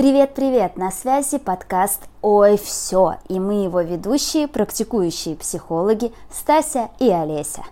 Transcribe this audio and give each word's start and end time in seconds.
Привет-привет! 0.00 0.78
На 0.78 0.90
связи 0.90 1.36
подкаст 1.36 2.08
«Ой, 2.22 2.56
все!» 2.56 3.18
и 3.28 3.38
мы 3.38 3.64
его 3.64 3.82
ведущие, 3.82 4.48
практикующие 4.48 5.36
психологи 5.36 6.10
Стася 6.32 6.88
и 6.98 7.10
Олеся. 7.10 7.64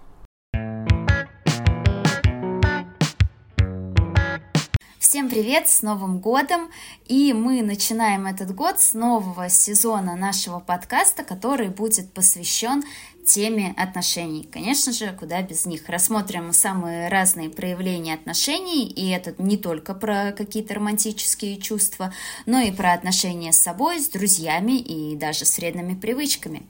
Всем 4.98 5.30
привет, 5.30 5.68
с 5.68 5.80
Новым 5.80 6.18
годом! 6.18 6.68
И 7.06 7.32
мы 7.32 7.62
начинаем 7.62 8.26
этот 8.26 8.54
год 8.54 8.78
с 8.78 8.92
нового 8.92 9.48
сезона 9.48 10.14
нашего 10.14 10.60
подкаста, 10.60 11.24
который 11.24 11.68
будет 11.68 12.12
посвящен 12.12 12.82
теме 13.28 13.74
отношений. 13.76 14.48
Конечно 14.50 14.92
же, 14.92 15.12
куда 15.12 15.42
без 15.42 15.66
них. 15.66 15.88
Рассмотрим 15.88 16.52
самые 16.52 17.08
разные 17.08 17.50
проявления 17.50 18.14
отношений, 18.14 18.86
и 18.86 19.08
это 19.10 19.34
не 19.40 19.56
только 19.56 19.94
про 19.94 20.32
какие-то 20.32 20.74
романтические 20.74 21.58
чувства, 21.58 22.12
но 22.46 22.60
и 22.60 22.72
про 22.72 22.94
отношения 22.94 23.52
с 23.52 23.58
собой, 23.58 24.00
с 24.00 24.08
друзьями 24.08 24.78
и 24.78 25.14
даже 25.16 25.44
с 25.44 25.58
вредными 25.58 25.94
привычками. 25.94 26.62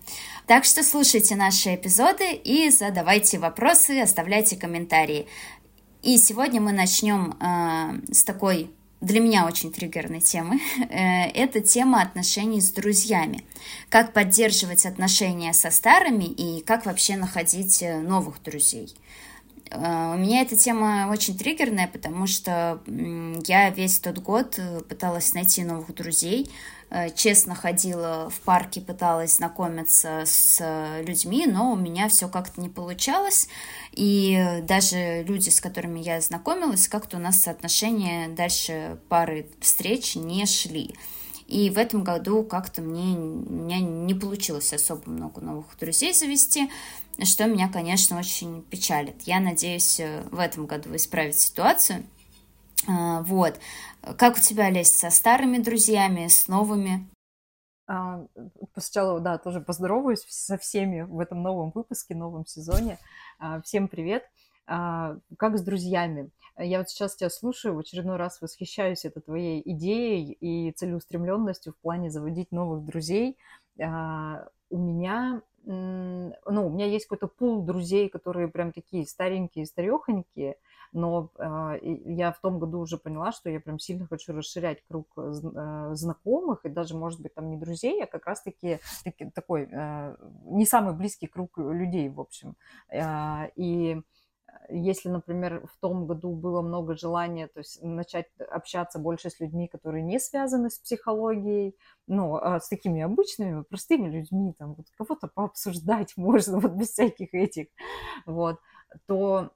Так 0.46 0.64
что 0.64 0.82
слушайте 0.82 1.36
наши 1.36 1.74
эпизоды 1.74 2.32
и 2.32 2.70
задавайте 2.70 3.38
вопросы, 3.38 4.00
оставляйте 4.00 4.56
комментарии. 4.56 5.28
И 6.02 6.16
сегодня 6.18 6.60
мы 6.60 6.72
начнем 6.72 7.36
э, 7.40 8.12
с 8.12 8.24
такой 8.24 8.70
для 9.00 9.20
меня 9.20 9.46
очень 9.46 9.72
триггерной 9.72 10.20
темы. 10.20 10.60
Э, 10.90 11.26
это 11.34 11.60
тема 11.60 12.02
отношений 12.02 12.60
с 12.60 12.70
друзьями. 12.72 13.44
Как 13.88 14.12
поддерживать 14.12 14.86
отношения 14.86 15.52
со 15.52 15.70
старыми 15.70 16.24
и 16.24 16.62
как 16.62 16.86
вообще 16.86 17.16
находить 17.16 17.82
э, 17.82 17.98
новых 17.98 18.42
друзей. 18.42 18.94
Э, 19.70 20.14
у 20.14 20.18
меня 20.18 20.42
эта 20.42 20.56
тема 20.56 21.08
очень 21.10 21.36
триггерная, 21.36 21.88
потому 21.88 22.26
что 22.26 22.80
я 23.46 23.70
весь 23.70 23.98
тот 23.98 24.18
год 24.18 24.58
пыталась 24.88 25.34
найти 25.34 25.64
новых 25.64 25.94
друзей, 25.94 26.50
Э, 26.90 27.10
честно 27.14 27.54
ходила 27.54 28.30
в 28.30 28.40
парке, 28.40 28.80
пыталась 28.80 29.36
знакомиться 29.36 30.22
с 30.24 31.02
людьми, 31.06 31.46
но 31.46 31.72
у 31.72 31.76
меня 31.76 32.08
все 32.08 32.28
как-то 32.28 32.60
не 32.60 32.70
получалось. 32.70 33.48
И 33.92 34.62
даже 34.62 35.22
люди, 35.24 35.50
с 35.50 35.60
которыми 35.60 36.00
я 36.00 36.20
знакомилась, 36.20 36.88
как-то 36.88 37.18
у 37.18 37.20
нас 37.20 37.46
отношения 37.46 38.28
дальше 38.28 38.98
пары 39.08 39.50
встреч 39.60 40.16
не 40.16 40.46
шли. 40.46 40.94
И 41.46 41.70
в 41.70 41.78
этом 41.78 42.04
году 42.04 42.42
как-то 42.42 42.80
мне 42.80 43.16
у 43.16 43.80
не 43.80 44.14
получилось 44.14 44.72
особо 44.72 45.10
много 45.10 45.40
новых 45.40 45.66
друзей 45.78 46.14
завести, 46.14 46.70
что 47.24 47.46
меня, 47.46 47.68
конечно, 47.68 48.18
очень 48.18 48.62
печалит. 48.62 49.22
Я 49.22 49.40
надеюсь 49.40 49.98
э, 49.98 50.22
в 50.30 50.38
этом 50.38 50.66
году 50.66 50.94
исправить 50.94 51.38
ситуацию. 51.38 52.04
А, 52.88 53.22
вот. 53.22 53.58
Как 54.16 54.36
у 54.36 54.40
тебя, 54.40 54.70
Лесь, 54.70 54.92
со 54.92 55.10
старыми 55.10 55.58
друзьями, 55.58 56.28
с 56.28 56.46
новыми? 56.46 57.08
А, 57.88 58.24
сначала, 58.76 59.18
да, 59.18 59.38
тоже 59.38 59.60
поздороваюсь 59.60 60.24
со 60.28 60.58
всеми 60.58 61.02
в 61.02 61.18
этом 61.18 61.42
новом 61.42 61.72
выпуске, 61.74 62.14
новом 62.14 62.46
сезоне. 62.46 62.98
А, 63.38 63.60
всем 63.62 63.88
привет. 63.88 64.24
Как 64.66 65.56
с 65.56 65.62
друзьями? 65.62 66.30
Я 66.58 66.78
вот 66.78 66.90
сейчас 66.90 67.16
тебя 67.16 67.30
слушаю, 67.30 67.74
в 67.74 67.78
очередной 67.78 68.16
раз 68.16 68.42
восхищаюсь 68.42 69.06
этой 69.06 69.22
твоей 69.22 69.62
идеей 69.64 70.32
и 70.32 70.72
целеустремленностью 70.72 71.72
в 71.72 71.78
плане 71.78 72.10
заводить 72.10 72.52
новых 72.52 72.84
друзей. 72.84 73.38
У 73.78 74.76
меня 74.76 75.40
ну, 75.70 76.66
у 76.66 76.70
меня 76.70 76.86
есть 76.86 77.06
какой-то 77.06 77.28
пул 77.28 77.62
друзей, 77.62 78.08
которые 78.08 78.48
прям 78.48 78.72
такие 78.72 79.06
старенькие, 79.06 79.66
старехонькие, 79.66 80.56
но 80.92 81.30
э, 81.38 81.78
я 82.06 82.32
в 82.32 82.40
том 82.40 82.58
году 82.58 82.78
уже 82.78 82.96
поняла, 82.96 83.32
что 83.32 83.50
я 83.50 83.60
прям 83.60 83.78
сильно 83.78 84.06
хочу 84.06 84.32
расширять 84.32 84.82
круг 84.88 85.08
э, 85.18 85.90
знакомых 85.92 86.64
и 86.64 86.70
даже, 86.70 86.96
может 86.96 87.20
быть, 87.20 87.34
там 87.34 87.50
не 87.50 87.58
друзей, 87.58 88.02
а 88.02 88.06
как 88.06 88.26
раз-таки 88.26 88.80
таки, 89.04 89.30
такой 89.30 89.68
э, 89.70 90.16
не 90.44 90.64
самый 90.64 90.94
близкий 90.94 91.26
круг 91.26 91.58
людей, 91.58 92.08
в 92.08 92.20
общем. 92.20 92.56
Э, 92.90 93.50
и 93.56 94.00
если, 94.68 95.08
например, 95.08 95.66
в 95.66 95.78
том 95.80 96.06
году 96.06 96.34
было 96.34 96.60
много 96.62 96.96
желания, 96.96 97.48
то 97.48 97.60
есть 97.60 97.82
начать 97.82 98.26
общаться 98.50 98.98
больше 98.98 99.30
с 99.30 99.40
людьми, 99.40 99.68
которые 99.68 100.02
не 100.02 100.18
связаны 100.18 100.70
с 100.70 100.78
психологией, 100.78 101.76
ну, 102.06 102.36
а 102.36 102.60
с 102.60 102.68
такими 102.68 103.02
обычными, 103.02 103.62
простыми 103.62 104.08
людьми, 104.08 104.54
там, 104.58 104.74
вот 104.74 104.86
кого-то 104.96 105.28
пообсуждать 105.28 106.12
можно, 106.16 106.60
вот 106.60 106.72
без 106.72 106.90
всяких 106.90 107.32
этих, 107.34 107.68
вот, 108.26 108.58
то 109.06 109.52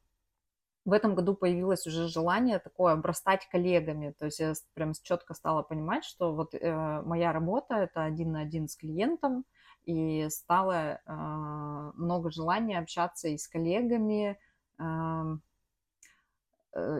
в 0.84 0.92
этом 0.92 1.14
году 1.14 1.34
появилось 1.34 1.86
уже 1.86 2.08
желание 2.08 2.58
такое 2.58 2.94
обрастать 2.94 3.48
коллегами. 3.48 4.14
То 4.18 4.26
есть 4.26 4.40
я 4.40 4.54
прям 4.74 4.92
четко 5.02 5.34
стала 5.34 5.62
понимать, 5.62 6.04
что 6.04 6.34
вот 6.34 6.54
э, 6.54 7.02
моя 7.02 7.32
работа 7.32 7.76
это 7.76 8.04
один 8.04 8.32
на 8.32 8.40
один 8.40 8.68
с 8.68 8.76
клиентом, 8.76 9.44
и 9.84 10.28
стало 10.30 10.72
э, 10.72 11.12
много 11.94 12.30
желания 12.30 12.78
общаться 12.78 13.28
и 13.28 13.38
с 13.38 13.48
коллегами, 13.48 14.38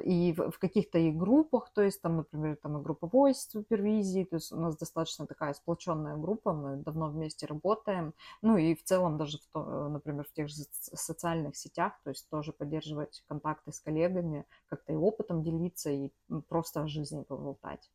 и 0.04 0.34
в, 0.36 0.50
в 0.50 0.58
каких-то 0.58 0.98
и 0.98 1.10
группах, 1.10 1.70
то 1.72 1.80
есть 1.80 2.02
там, 2.02 2.18
например, 2.18 2.56
там 2.56 2.78
и 2.78 2.82
групповой 2.82 3.34
супервизии, 3.34 4.24
то 4.24 4.36
есть 4.36 4.52
у 4.52 4.56
нас 4.56 4.76
достаточно 4.76 5.26
такая 5.26 5.54
сплоченная 5.54 6.16
группа, 6.16 6.52
мы 6.52 6.76
давно 6.76 7.08
вместе 7.08 7.46
работаем, 7.46 8.12
ну 8.42 8.58
и 8.58 8.74
в 8.74 8.84
целом 8.84 9.16
даже, 9.16 9.38
в 9.38 9.46
то, 9.50 9.88
например, 9.88 10.26
в 10.26 10.32
тех 10.32 10.48
же 10.48 10.56
социальных 10.72 11.56
сетях, 11.56 11.94
то 12.04 12.10
есть 12.10 12.28
тоже 12.28 12.52
поддерживать 12.52 13.24
контакты 13.28 13.72
с 13.72 13.80
коллегами, 13.80 14.44
как-то 14.68 14.92
и 14.92 14.96
опытом 14.96 15.42
делиться, 15.42 15.90
и 15.90 16.10
просто 16.48 16.82
о 16.82 16.86
жизни 16.86 17.22
поболтать. 17.22 17.90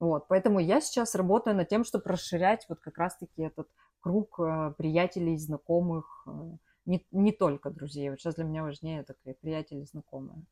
Вот, 0.00 0.26
поэтому 0.26 0.58
я 0.58 0.80
сейчас 0.80 1.14
работаю 1.14 1.54
над 1.54 1.68
тем, 1.68 1.84
чтобы 1.84 2.04
расширять 2.06 2.66
вот 2.68 2.80
как 2.80 2.98
раз-таки 2.98 3.42
этот 3.42 3.68
круг 4.00 4.40
э, 4.40 4.72
приятелей, 4.76 5.36
знакомых, 5.36 6.24
э, 6.26 6.30
не, 6.86 7.04
не 7.10 7.32
только 7.32 7.70
друзей. 7.70 8.10
Вот 8.10 8.20
сейчас 8.20 8.34
для 8.34 8.44
меня 8.44 8.62
важнее 8.62 9.02
такие 9.02 9.34
приятели, 9.34 9.84
знакомые. 9.84 10.44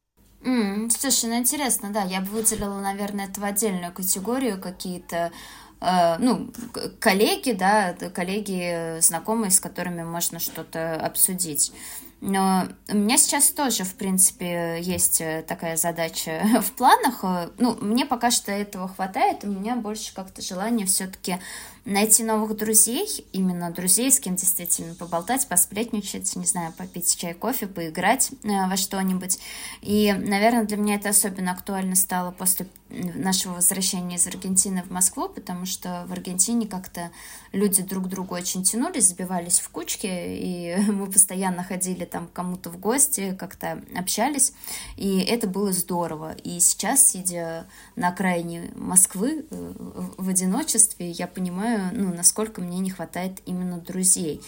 Mm, 0.43 0.89
слушай, 0.91 1.29
ну 1.29 1.37
интересно, 1.37 1.91
да, 1.93 2.03
я 2.05 2.21
бы 2.21 2.27
выделила, 2.29 2.79
наверное, 2.81 3.27
это 3.27 3.41
в 3.41 3.45
отдельную 3.45 3.93
категорию 3.93 4.61
какие-то 4.61 5.33
э, 5.81 6.19
ну, 6.19 6.53
коллеги, 7.01 7.53
да, 7.53 7.93
коллеги, 8.15 9.01
знакомые, 9.01 9.51
с 9.51 9.59
которыми 9.59 10.05
можно 10.05 10.39
что-то 10.39 10.95
обсудить. 10.95 11.73
Но 12.21 12.67
у 12.89 12.97
меня 12.97 13.17
сейчас 13.17 13.51
тоже, 13.51 13.85
в 13.85 13.95
принципе, 13.95 14.81
есть 14.81 15.21
э, 15.21 15.45
такая 15.47 15.77
задача 15.77 16.43
в 16.63 16.73
планах. 16.73 17.23
Ну, 17.59 17.77
мне 17.81 18.07
пока 18.07 18.33
что 18.33 18.51
этого 18.51 18.89
хватает, 18.89 19.45
у 19.45 19.47
меня 19.47 19.77
больше 19.77 20.13
как-то 20.13 20.43
желание 20.43 20.85
все-таки 20.87 21.39
найти 21.85 22.25
новых 22.25 22.57
друзей, 22.57 23.25
именно 23.33 23.71
друзей, 23.71 24.11
с 24.11 24.21
кем 24.21 24.37
действительно 24.37 24.95
поболтать, 24.95 25.47
посплетничать, 25.49 26.35
не 26.37 26.45
знаю, 26.45 26.73
попить 26.77 27.17
чай, 27.17 27.35
кофе, 27.35 27.67
поиграть 27.67 28.31
э, 28.43 28.69
во 28.69 28.77
что-нибудь. 28.77 29.39
И, 29.83 30.13
наверное, 30.13 30.65
для 30.65 30.77
меня 30.77 30.97
это 30.97 31.11
особенно 31.11 31.53
актуально 31.53 31.95
стало 31.95 32.33
после 32.33 32.67
нашего 32.91 33.55
возвращения 33.55 34.17
из 34.17 34.27
Аргентины 34.27 34.83
в 34.83 34.91
Москву, 34.91 35.29
потому 35.29 35.67
что 35.67 36.05
в 36.09 36.13
Аргентине 36.13 36.67
как-то 36.67 37.11
люди 37.53 37.83
друг 37.83 38.05
к 38.05 38.09
другу 38.09 38.35
очень 38.35 38.63
тянулись, 38.63 39.09
сбивались 39.09 39.59
в 39.61 39.69
кучки, 39.69 40.07
и 40.07 40.77
мы 40.91 41.07
постоянно 41.07 41.65
ходили 41.65 42.05
там 42.05 42.29
кому-то 42.33 42.71
в 42.71 42.79
гости, 42.79 43.37
как-то 43.39 43.83
общались, 43.97 44.53
и 44.97 45.21
это 45.21 45.47
было 45.49 45.73
здорово. 45.73 46.35
И 46.45 46.61
сейчас, 46.61 47.07
сидя 47.11 47.67
на 47.97 48.09
окраине 48.09 48.71
Москвы 48.75 49.45
э, 49.51 49.73
в 50.17 50.29
одиночестве, 50.29 51.11
я 51.11 51.27
понимаю, 51.27 51.49
понимаю, 51.49 51.91
ну, 51.93 52.15
насколько 52.15 52.61
мне 52.61 52.79
не 52.79 52.91
хватает 52.91 53.41
именно 53.47 53.79
друзей. 53.79 54.41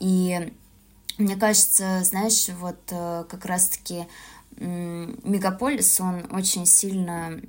И 0.00 0.52
мне 1.18 1.36
кажется, 1.36 2.02
знаешь, 2.02 2.48
вот 2.60 2.78
э, 2.90 3.24
как 3.28 3.44
раз-таки 3.44 4.06
мегаполис, 4.58 6.00
он 6.00 6.26
очень 6.32 6.66
сильно 6.66 7.40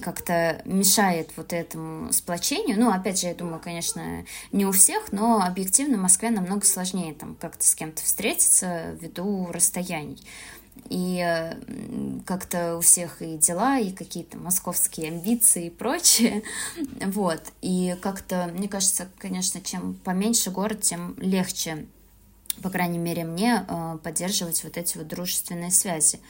как-то 0.00 0.62
мешает 0.64 1.30
вот 1.36 1.52
этому 1.52 2.12
сплочению. 2.12 2.78
Ну, 2.78 2.90
опять 2.90 3.20
же, 3.20 3.28
я 3.28 3.34
думаю, 3.34 3.60
конечно, 3.60 4.24
не 4.52 4.66
у 4.66 4.72
всех, 4.72 5.12
но 5.12 5.42
объективно 5.42 5.98
в 5.98 6.02
Москве 6.02 6.30
намного 6.30 6.64
сложнее 6.64 7.14
там 7.14 7.34
как-то 7.34 7.66
с 7.66 7.74
кем-то 7.74 8.02
встретиться 8.02 8.96
ввиду 9.00 9.48
расстояний. 9.50 10.22
И 10.90 11.22
как-то 12.24 12.76
у 12.76 12.80
всех 12.80 13.20
и 13.20 13.36
дела, 13.36 13.78
и 13.78 13.90
какие-то 13.90 14.38
московские 14.38 15.08
амбиции 15.08 15.66
и 15.66 15.70
прочее, 15.70 16.42
вот, 17.06 17.42
и 17.60 17.96
как-то, 18.00 18.50
мне 18.54 18.68
кажется, 18.68 19.08
конечно, 19.18 19.60
чем 19.60 19.94
поменьше 20.04 20.50
город, 20.50 20.82
тем 20.82 21.16
легче, 21.18 21.86
по 22.62 22.70
крайней 22.70 22.98
мере, 22.98 23.24
мне 23.24 23.64
э, 23.68 23.98
поддерживать 24.02 24.62
вот 24.64 24.76
эти 24.76 24.98
вот 24.98 25.08
дружественные 25.08 25.70
связи, 25.70 26.20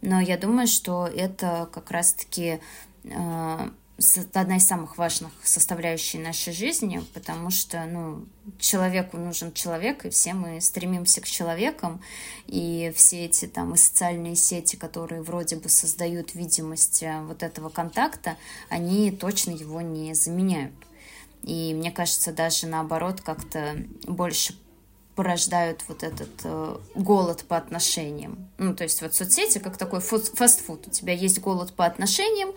но 0.00 0.20
я 0.20 0.36
думаю, 0.36 0.66
что 0.66 1.06
это 1.06 1.68
как 1.72 1.90
раз-таки 1.90 2.60
э, 3.04 3.70
одна 4.34 4.56
из 4.56 4.66
самых 4.66 4.98
важных 4.98 5.32
составляющих 5.42 6.20
нашей 6.20 6.52
жизни, 6.52 7.02
потому 7.14 7.50
что, 7.50 7.84
ну, 7.84 8.26
человеку 8.58 9.16
нужен 9.16 9.52
человек, 9.52 10.04
и 10.04 10.10
все 10.10 10.34
мы 10.34 10.60
стремимся 10.60 11.20
к 11.20 11.26
человекам, 11.26 12.00
и 12.46 12.92
все 12.96 13.26
эти 13.26 13.46
там 13.46 13.74
и 13.74 13.76
социальные 13.76 14.36
сети, 14.36 14.76
которые 14.76 15.22
вроде 15.22 15.56
бы 15.56 15.68
создают 15.68 16.34
видимость 16.34 17.02
э, 17.02 17.20
вот 17.22 17.42
этого 17.42 17.68
контакта, 17.68 18.36
они 18.68 19.10
точно 19.10 19.52
его 19.52 19.80
не 19.80 20.14
заменяют. 20.14 20.74
И 21.42 21.74
мне 21.74 21.90
кажется, 21.90 22.32
даже 22.32 22.66
наоборот, 22.66 23.20
как-то 23.20 23.76
больше 24.06 24.54
порождают 25.14 25.84
вот 25.88 26.02
этот 26.02 26.30
э, 26.44 26.76
голод 26.94 27.44
по 27.44 27.56
отношениям. 27.56 28.48
Ну, 28.58 28.74
то 28.74 28.84
есть 28.84 29.02
вот 29.02 29.14
соцсети 29.14 29.58
как 29.58 29.76
такой 29.76 30.00
фастфуд. 30.00 30.86
У 30.86 30.90
тебя 30.90 31.12
есть 31.12 31.40
голод 31.40 31.72
по 31.72 31.84
отношениям, 31.84 32.52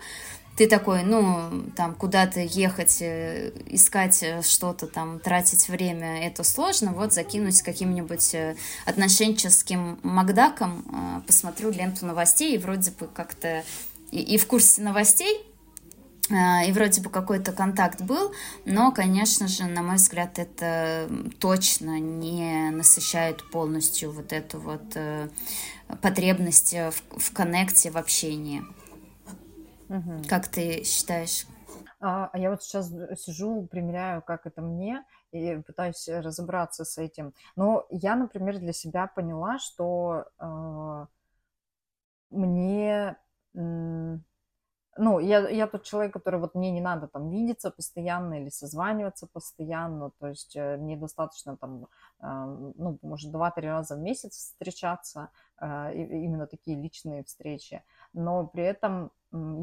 ты 0.56 0.66
такой, 0.66 1.02
ну, 1.02 1.64
там, 1.76 1.94
куда-то 1.94 2.40
ехать, 2.40 3.02
э, 3.02 3.52
искать 3.66 4.22
э, 4.22 4.40
что-то 4.42 4.86
там, 4.86 5.20
тратить 5.20 5.68
время, 5.68 6.26
это 6.26 6.44
сложно, 6.44 6.92
вот 6.92 7.12
закинуть 7.12 7.60
каким-нибудь 7.60 8.34
э, 8.34 8.56
отношенческим 8.86 9.98
Макдаком, 10.02 11.22
посмотрю 11.26 11.70
ленту 11.70 12.06
новостей, 12.06 12.54
и 12.54 12.58
вроде 12.58 12.90
бы 12.92 13.06
как-то 13.06 13.64
и, 14.10 14.18
и 14.20 14.38
в 14.38 14.46
курсе 14.46 14.80
новостей, 14.80 15.45
и 16.30 16.72
вроде 16.72 17.02
бы 17.02 17.10
какой-то 17.10 17.52
контакт 17.52 18.02
был, 18.02 18.32
но, 18.64 18.92
конечно 18.92 19.46
же, 19.48 19.64
на 19.64 19.82
мой 19.82 19.96
взгляд, 19.96 20.38
это 20.38 21.08
точно 21.38 22.00
не 22.00 22.70
насыщает 22.70 23.48
полностью 23.50 24.10
вот 24.12 24.32
эту 24.32 24.58
вот 24.58 24.96
потребность 26.02 26.72
в, 26.72 27.18
в 27.18 27.32
коннекте, 27.32 27.90
в 27.90 27.96
общении. 27.96 28.62
Угу. 29.88 30.22
Как 30.28 30.48
ты 30.48 30.82
считаешь? 30.84 31.46
А, 32.00 32.28
а 32.32 32.38
я 32.38 32.50
вот 32.50 32.62
сейчас 32.62 32.92
сижу, 33.18 33.66
примеряю, 33.70 34.22
как 34.22 34.46
это 34.46 34.60
мне, 34.60 35.04
и 35.32 35.56
пытаюсь 35.66 36.08
разобраться 36.08 36.84
с 36.84 36.98
этим. 36.98 37.34
Но 37.56 37.86
я, 37.90 38.16
например, 38.16 38.58
для 38.58 38.72
себя 38.72 39.06
поняла, 39.06 39.58
что 39.58 40.24
э, 40.38 41.06
мне... 42.30 43.16
Э, 43.54 44.18
ну, 44.98 45.18
я, 45.18 45.48
я 45.48 45.66
тот 45.66 45.82
человек, 45.84 46.12
который 46.12 46.40
вот 46.40 46.54
мне 46.54 46.70
не 46.70 46.80
надо 46.80 47.08
там 47.08 47.30
видеться 47.30 47.70
постоянно 47.70 48.40
или 48.40 48.48
созваниваться 48.48 49.26
постоянно, 49.26 50.10
то 50.18 50.28
есть 50.28 50.56
э, 50.56 50.76
мне 50.76 50.96
достаточно 50.96 51.56
там, 51.56 51.84
э, 52.20 52.72
ну, 52.76 52.98
может, 53.02 53.30
два-три 53.30 53.68
раза 53.68 53.96
в 53.96 53.98
месяц 53.98 54.32
встречаться, 54.32 55.30
э, 55.60 55.94
именно 55.94 56.46
такие 56.46 56.76
личные 56.76 57.22
встречи, 57.24 57.82
но 58.12 58.46
при 58.46 58.64
этом 58.64 59.10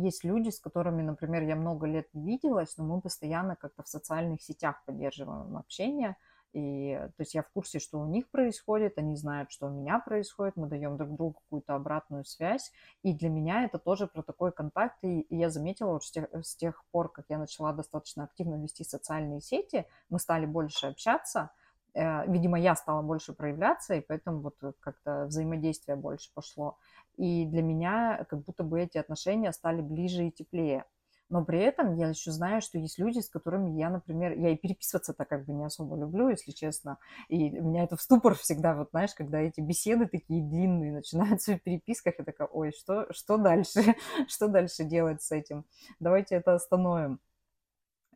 есть 0.03 0.24
люди, 0.24 0.50
с 0.50 0.59
которыми, 0.59 1.01
например, 1.01 1.44
я 1.44 1.56
много 1.56 1.88
лет 1.88 2.07
не 2.13 2.25
виделась, 2.25 2.77
но 2.77 2.83
мы 2.83 3.01
постоянно 3.01 3.56
как-то 3.56 3.83
в 3.83 3.88
социальных 3.88 4.41
сетях 4.41 4.83
поддерживаем 4.85 5.57
общение. 5.57 6.15
И, 6.54 6.96
то 6.96 7.22
есть 7.22 7.34
я 7.34 7.42
в 7.42 7.50
курсе, 7.50 7.80
что 7.80 8.00
у 8.00 8.06
них 8.06 8.30
происходит, 8.30 8.98
они 8.98 9.16
знают, 9.16 9.52
что 9.52 9.68
у 9.68 9.70
меня 9.70 10.00
происходит, 10.00 10.56
мы 10.56 10.68
даем 10.68 10.98
друг 10.98 11.16
другу 11.16 11.40
какую-то 11.42 11.76
обратную 11.76 12.26
связь. 12.26 12.72
И 13.02 13.14
для 13.14 13.30
меня 13.30 13.66
это 13.66 13.80
тоже 13.80 14.08
про 14.08 14.22
такой 14.22 14.52
контакт. 14.52 14.98
И, 15.04 15.22
и 15.22 15.36
я 15.36 15.50
заметила 15.50 15.94
вот 15.94 16.04
с 16.04 16.12
тех, 16.12 16.28
с 16.32 16.56
тех 16.56 16.84
пор, 16.92 17.12
как 17.12 17.26
я 17.30 17.40
начала 17.40 17.74
достаточно 17.74 18.24
активно 18.24 18.62
вести 18.62 18.84
социальные 18.84 19.42
сети, 19.42 19.86
мы 20.10 20.20
стали 20.20 20.46
больше 20.46 20.88
общаться. 20.88 21.50
Э, 21.96 22.28
видимо, 22.28 22.60
я 22.60 22.76
стала 22.76 23.02
больше 23.02 23.34
проявляться, 23.34 23.96
и 23.96 24.02
поэтому 24.02 24.42
вот 24.42 24.56
как-то 24.80 25.26
взаимодействие 25.26 25.96
больше 25.96 26.32
пошло. 26.34 26.78
И 27.18 27.46
для 27.46 27.62
меня 27.62 28.26
как 28.30 28.44
будто 28.44 28.64
бы 28.64 28.80
эти 28.80 28.98
отношения 28.98 29.52
стали 29.52 29.82
ближе 29.82 30.28
и 30.28 30.32
теплее. 30.32 30.86
Но 31.33 31.44
при 31.44 31.62
этом 31.62 31.95
я 31.95 32.09
еще 32.09 32.30
знаю, 32.30 32.62
что 32.62 32.77
есть 32.77 33.00
люди, 33.00 33.18
с 33.18 33.27
которыми 33.27 33.71
я, 33.71 33.89
например, 33.89 34.33
я 34.33 34.51
и 34.51 34.56
переписываться-то 34.56 35.25
как 35.25 35.45
бы 35.45 35.53
не 35.53 35.65
особо 35.65 35.97
люблю, 35.97 36.30
если 36.30 36.51
честно. 36.51 37.00
И 37.27 37.50
меня 37.50 37.85
это 37.85 37.97
в 37.97 38.03
ступор 38.03 38.35
всегда, 38.35 38.75
вот 38.75 38.89
знаешь, 38.91 39.15
когда 39.15 39.39
эти 39.39 39.59
беседы 39.59 40.06
такие 40.06 40.44
длинные 40.44 40.91
начинаются 40.94 41.56
в 41.56 41.63
переписках, 41.63 42.13
я 42.19 42.24
такая, 42.24 42.47
ой, 42.47 42.71
что, 42.71 43.12
что 43.12 43.38
дальше? 43.38 43.95
что 44.27 44.47
дальше 44.47 44.83
делать 44.83 45.24
с 45.24 45.31
этим? 45.31 45.65
Давайте 46.00 46.35
это 46.35 46.53
остановим. 46.53 47.19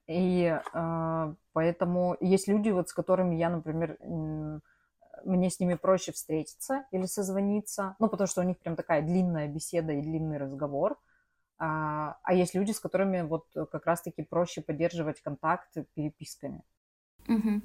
И 0.05 0.55
э, 0.71 1.35
поэтому 1.53 2.17
есть 2.19 2.47
люди, 2.47 2.69
вот 2.69 2.89
с 2.89 2.93
которыми 2.93 3.33
я, 3.35 3.49
например, 3.49 3.97
мне 5.25 5.49
с 5.49 5.59
ними 5.59 5.73
проще 5.73 6.11
встретиться 6.11 6.85
или 6.91 7.07
созвониться, 7.07 7.95
ну, 7.97 8.09
потому 8.09 8.27
что 8.27 8.41
у 8.41 8.43
них 8.43 8.59
прям 8.59 8.75
такая 8.75 9.01
длинная 9.01 9.47
беседа 9.47 9.91
и 9.93 10.03
длинный 10.03 10.37
разговор. 10.37 10.99
А, 11.59 12.18
а 12.24 12.33
есть 12.33 12.54
люди, 12.56 12.71
с 12.71 12.80
которыми 12.80 13.21
вот 13.21 13.48
как 13.71 13.86
раз-таки 13.86 14.24
проще 14.24 14.62
поддерживать 14.62 15.21
контакт 15.21 15.75
переписками. 15.95 16.63
Угу. 17.27 17.62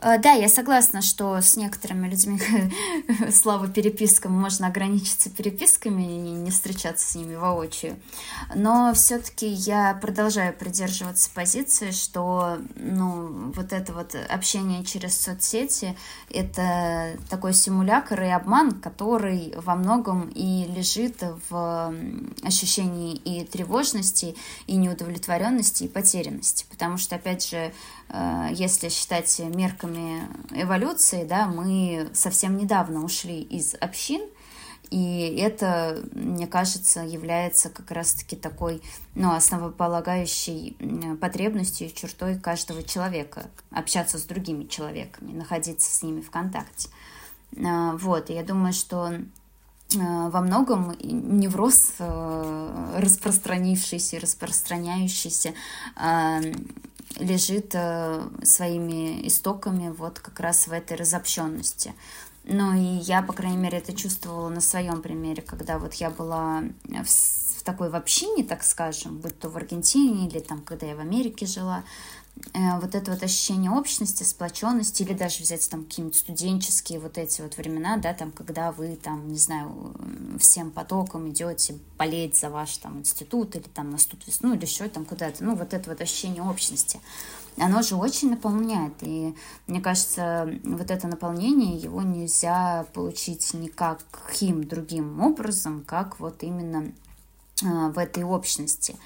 Э, 0.00 0.18
да, 0.18 0.32
я 0.32 0.48
согласна, 0.48 1.02
что 1.02 1.40
с 1.40 1.56
некоторыми 1.56 2.08
людьми, 2.08 2.40
слава 3.32 3.68
перепискам, 3.68 4.32
можно 4.32 4.68
ограничиться 4.68 5.30
переписками 5.30 6.02
и 6.02 6.30
не 6.30 6.50
встречаться 6.50 7.10
с 7.10 7.14
ними 7.14 7.34
воочию. 7.34 7.96
Но 8.54 8.92
все-таки 8.94 9.46
я 9.46 9.94
продолжаю 10.00 10.54
придерживаться 10.54 11.30
позиции, 11.34 11.90
что 11.90 12.58
ну, 12.76 13.52
вот 13.52 13.72
это 13.72 13.92
вот 13.92 14.14
общение 14.28 14.84
через 14.84 15.20
соцсети— 15.20 15.96
это 16.30 17.16
такой 17.28 17.52
симулятор 17.52 18.22
и 18.22 18.28
обман, 18.28 18.80
который 18.80 19.52
во 19.56 19.74
многом 19.74 20.28
и 20.28 20.64
лежит 20.66 21.22
в 21.50 21.94
ощущении 22.42 23.16
и 23.16 23.44
тревожности, 23.44 24.36
и 24.66 24.76
неудовлетворенности, 24.76 25.84
и 25.84 25.88
потерянности. 25.88 26.66
Потому 26.70 26.98
что, 26.98 27.16
опять 27.16 27.48
же, 27.48 27.72
Э, 28.08 28.48
если 28.52 28.88
считать 28.88 29.38
мерками 29.38 29.87
эволюции, 30.50 31.24
да, 31.24 31.46
мы 31.46 32.08
совсем 32.14 32.56
недавно 32.56 33.04
ушли 33.04 33.40
из 33.40 33.74
общин, 33.74 34.22
и 34.90 35.36
это, 35.38 36.02
мне 36.12 36.46
кажется, 36.46 37.00
является 37.00 37.68
как 37.68 37.90
раз-таки 37.90 38.36
такой 38.36 38.80
ну, 39.14 39.32
основополагающей 39.32 40.76
потребностью 41.20 41.88
и 41.88 41.94
чертой 41.94 42.38
каждого 42.38 42.82
человека— 42.82 43.50
общаться 43.70 44.16
с 44.18 44.22
другими 44.22 44.64
человеками, 44.64 45.32
находиться 45.32 45.94
с 45.94 46.02
ними 46.02 46.22
в 46.22 46.30
контакте. 46.30 46.88
Э, 47.56 47.96
вот, 47.96 48.30
и 48.30 48.34
я 48.34 48.42
думаю, 48.42 48.72
что 48.72 49.12
э, 49.12 49.18
во 49.98 50.40
многом 50.40 50.96
невроз, 51.02 51.92
распространившийся, 51.98 54.18
распространяющийся, 54.20 55.52
лежит 57.16 57.70
э, 57.74 58.28
своими 58.42 59.26
истоками 59.26 59.90
вот 59.90 60.18
как 60.18 60.40
раз 60.40 60.66
в 60.66 60.72
этой 60.72 60.96
разобщенности. 60.96 61.94
Ну 62.44 62.74
и 62.74 63.00
я, 63.02 63.22
по 63.22 63.32
крайней 63.32 63.58
мере, 63.58 63.78
это 63.78 63.92
чувствовала 63.92 64.48
на 64.48 64.60
своем 64.60 65.02
примере, 65.02 65.42
когда 65.42 65.78
вот 65.78 65.94
я 65.94 66.10
была 66.10 66.62
в, 66.84 67.06
в 67.06 67.62
такой 67.62 67.90
в 67.90 67.94
общине, 67.94 68.42
так 68.44 68.62
скажем, 68.62 69.18
будь 69.18 69.38
то 69.38 69.50
в 69.50 69.56
Аргентине 69.56 70.28
или 70.28 70.38
там, 70.38 70.62
когда 70.62 70.86
я 70.86 70.96
в 70.96 71.00
Америке 71.00 71.44
жила, 71.44 71.84
Э, 72.27 72.27
вот 72.54 72.94
это 72.94 73.10
вот 73.10 73.22
ощущение 73.22 73.70
общности, 73.70 74.22
сплоченности, 74.22 75.02
или 75.02 75.12
даже 75.12 75.42
взять 75.42 75.68
там 75.68 75.84
какие-нибудь 75.84 76.16
студенческие 76.16 77.00
вот 77.00 77.18
эти 77.18 77.40
вот 77.40 77.56
времена, 77.56 77.96
да, 77.96 78.14
там, 78.14 78.30
когда 78.32 78.72
вы 78.72 78.96
там, 78.96 79.28
не 79.28 79.38
знаю, 79.38 79.94
всем 80.38 80.70
потоком 80.70 81.28
идете 81.28 81.76
болеть 81.96 82.38
за 82.38 82.50
ваш 82.50 82.76
там 82.78 82.98
институт 82.98 83.56
или 83.56 83.64
там 83.64 83.90
наступит 83.90 84.28
весну 84.28 84.54
или 84.54 84.62
еще 84.62 84.88
там 84.88 85.04
куда-то, 85.04 85.44
ну, 85.44 85.54
вот 85.54 85.74
это 85.74 85.90
вот 85.90 86.00
ощущение 86.00 86.42
общности, 86.42 87.00
оно 87.58 87.82
же 87.82 87.96
очень 87.96 88.30
наполняет, 88.30 88.94
и 89.00 89.34
мне 89.66 89.80
кажется, 89.80 90.48
вот 90.64 90.90
это 90.90 91.08
наполнение, 91.08 91.76
его 91.76 92.02
нельзя 92.02 92.86
получить 92.94 93.52
никаким 93.54 94.64
другим 94.64 95.20
образом, 95.20 95.82
как 95.86 96.20
вот 96.20 96.42
именно 96.42 96.92
э, 97.62 97.88
в 97.88 97.98
этой 97.98 98.22
общности. 98.22 98.96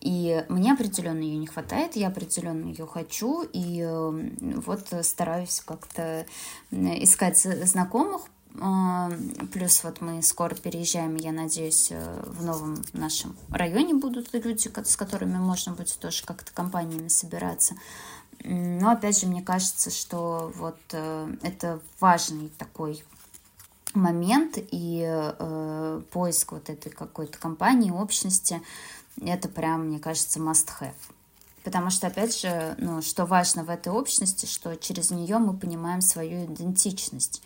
И 0.00 0.44
мне 0.48 0.72
определенно 0.72 1.20
ее 1.20 1.36
не 1.36 1.46
хватает, 1.46 1.96
я 1.96 2.08
определенно 2.08 2.66
ее 2.66 2.86
хочу, 2.86 3.46
и 3.52 3.86
вот 4.40 4.88
стараюсь 5.02 5.60
как-то 5.64 6.26
искать 6.70 7.38
знакомых, 7.38 8.22
а, 8.58 9.10
Плюс 9.52 9.84
вот 9.84 10.00
мы 10.00 10.22
скоро 10.22 10.54
переезжаем, 10.54 11.14
я 11.14 11.32
надеюсь, 11.32 11.88
э, 11.90 12.22
в 12.26 12.44
новом 12.44 12.82
нашем 12.92 13.36
районе 13.50 13.94
будут 13.94 14.32
люди, 14.32 14.70
с 14.84 14.96
которыми 14.96 15.38
можно 15.38 15.72
будет 15.72 15.96
тоже 15.98 16.24
как-то 16.24 16.52
компаниями 16.52 17.08
собираться. 17.08 17.74
Но 18.42 18.90
опять 18.90 19.20
же, 19.20 19.26
мне 19.26 19.42
кажется, 19.42 19.90
что 19.90 20.52
вот 20.56 20.78
э, 20.92 21.36
это 21.42 21.80
важный 22.00 22.50
такой 22.58 23.04
момент 23.94 24.56
и 24.56 25.04
э, 25.06 26.02
поиск 26.10 26.52
вот 26.52 26.70
этой 26.70 26.90
какой-то 26.90 27.38
компании, 27.38 27.90
общности, 27.90 28.62
это 29.24 29.48
прям, 29.48 29.86
мне 29.88 29.98
кажется, 29.98 30.40
must-have. 30.40 30.94
Потому 31.62 31.90
что, 31.90 32.06
опять 32.06 32.38
же, 32.38 32.74
ну, 32.78 33.02
что 33.02 33.26
важно 33.26 33.64
в 33.64 33.70
этой 33.70 33.92
общности, 33.92 34.46
что 34.46 34.76
через 34.76 35.10
нее 35.10 35.38
мы 35.38 35.56
понимаем 35.56 36.00
свою 36.00 36.46
идентичность. 36.46 37.42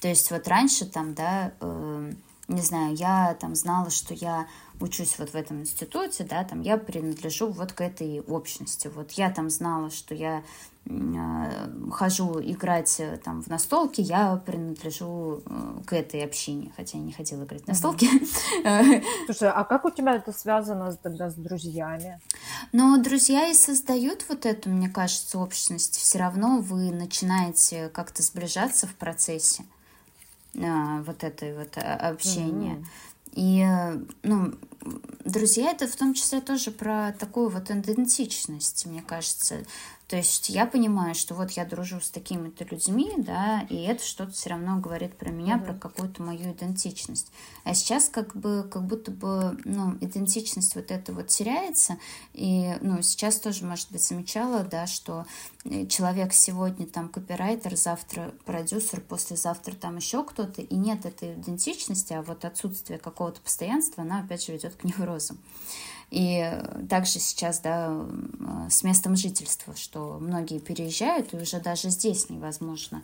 То 0.00 0.08
есть 0.08 0.30
вот 0.30 0.46
раньше 0.48 0.84
там, 0.84 1.14
да, 1.14 1.52
э, 1.60 2.12
не 2.48 2.60
знаю, 2.60 2.94
я 2.94 3.34
там 3.40 3.54
знала, 3.54 3.88
что 3.88 4.12
я 4.12 4.46
учусь 4.80 5.18
вот 5.18 5.30
в 5.30 5.34
этом 5.34 5.62
институте, 5.62 6.24
да, 6.24 6.44
там 6.44 6.60
я 6.60 6.76
принадлежу 6.76 7.50
вот 7.50 7.72
к 7.72 7.80
этой 7.80 8.20
общности. 8.20 8.88
Вот 8.88 9.12
я 9.12 9.30
там 9.30 9.48
знала, 9.48 9.90
что 9.90 10.14
я 10.14 10.42
хожу 11.92 12.40
играть 12.40 12.96
э, 12.98 13.16
там 13.16 13.42
в 13.42 13.46
настолки, 13.46 14.02
я 14.02 14.36
принадлежу 14.36 15.42
э, 15.46 15.80
к 15.86 15.92
этой 15.94 16.22
общине, 16.22 16.72
хотя 16.76 16.98
я 16.98 17.04
не 17.04 17.12
ходила 17.12 17.44
играть 17.44 17.64
в 17.64 17.68
настолки. 17.68 18.06
Слушай, 19.26 19.50
а 19.50 19.64
как 19.64 19.86
у 19.86 19.90
тебя 19.90 20.16
это 20.16 20.32
связано 20.32 20.94
тогда 20.96 21.30
с 21.30 21.34
друзьями? 21.34 22.20
Но 22.72 22.98
друзья 22.98 23.48
и 23.48 23.54
создают 23.54 24.26
вот 24.28 24.44
эту, 24.44 24.68
мне 24.68 24.90
кажется, 24.90 25.38
общность. 25.38 25.96
Все 25.96 26.18
равно 26.18 26.58
вы 26.58 26.90
начинаете 26.90 27.88
как-то 27.88 28.22
сближаться 28.22 28.86
в 28.86 28.94
процессе 28.94 29.64
вот 30.54 31.24
этой 31.24 31.56
вот 31.56 31.76
общения. 31.78 32.74
Mm-hmm. 32.74 32.86
И, 33.36 33.66
ну, 34.22 34.54
друзья, 35.24 35.72
это 35.72 35.88
в 35.88 35.96
том 35.96 36.14
числе 36.14 36.40
тоже 36.40 36.70
про 36.70 37.12
такую 37.18 37.48
вот 37.48 37.70
идентичность, 37.70 38.86
мне 38.86 39.02
кажется. 39.02 39.64
То 40.14 40.18
есть 40.18 40.48
я 40.48 40.64
понимаю, 40.64 41.16
что 41.16 41.34
вот 41.34 41.50
я 41.50 41.64
дружу 41.64 42.00
с 42.00 42.08
такими-то 42.08 42.64
людьми, 42.66 43.10
да, 43.18 43.66
и 43.68 43.82
это 43.82 44.04
что-то 44.04 44.30
все 44.30 44.50
равно 44.50 44.78
говорит 44.78 45.18
про 45.18 45.30
меня, 45.30 45.56
mm-hmm. 45.56 45.64
про 45.64 45.74
какую-то 45.74 46.22
мою 46.22 46.52
идентичность. 46.52 47.32
А 47.64 47.74
сейчас 47.74 48.08
как 48.08 48.36
бы, 48.36 48.62
как 48.70 48.86
будто 48.86 49.10
бы, 49.10 49.58
ну, 49.64 49.96
идентичность 50.00 50.76
вот 50.76 50.92
эта 50.92 51.12
вот 51.12 51.26
теряется, 51.26 51.98
и, 52.32 52.76
ну, 52.80 53.02
сейчас 53.02 53.40
тоже, 53.40 53.64
может 53.64 53.90
быть, 53.90 54.04
замечала, 54.04 54.62
да, 54.62 54.86
что 54.86 55.26
э, 55.64 55.86
человек 55.86 56.32
сегодня 56.32 56.86
там 56.86 57.08
копирайтер, 57.08 57.74
завтра 57.74 58.32
продюсер, 58.44 59.00
послезавтра 59.00 59.74
там 59.74 59.96
еще 59.96 60.22
кто-то, 60.22 60.62
и 60.62 60.76
нет 60.76 61.06
этой 61.06 61.34
идентичности, 61.34 62.12
а 62.12 62.22
вот 62.22 62.44
отсутствие 62.44 63.00
какого-то 63.00 63.40
постоянства, 63.40 64.04
оно 64.04 64.20
опять 64.20 64.46
же 64.46 64.52
ведет 64.52 64.76
к 64.76 64.84
неврозам. 64.84 65.40
И 66.10 66.50
также 66.88 67.18
сейчас, 67.18 67.60
да, 67.60 68.06
с 68.70 68.82
местом 68.82 69.16
жительства, 69.16 69.74
что 69.76 70.18
многие 70.20 70.58
переезжают, 70.58 71.34
и 71.34 71.36
уже 71.36 71.60
даже 71.60 71.90
здесь 71.90 72.30
невозможно 72.30 73.02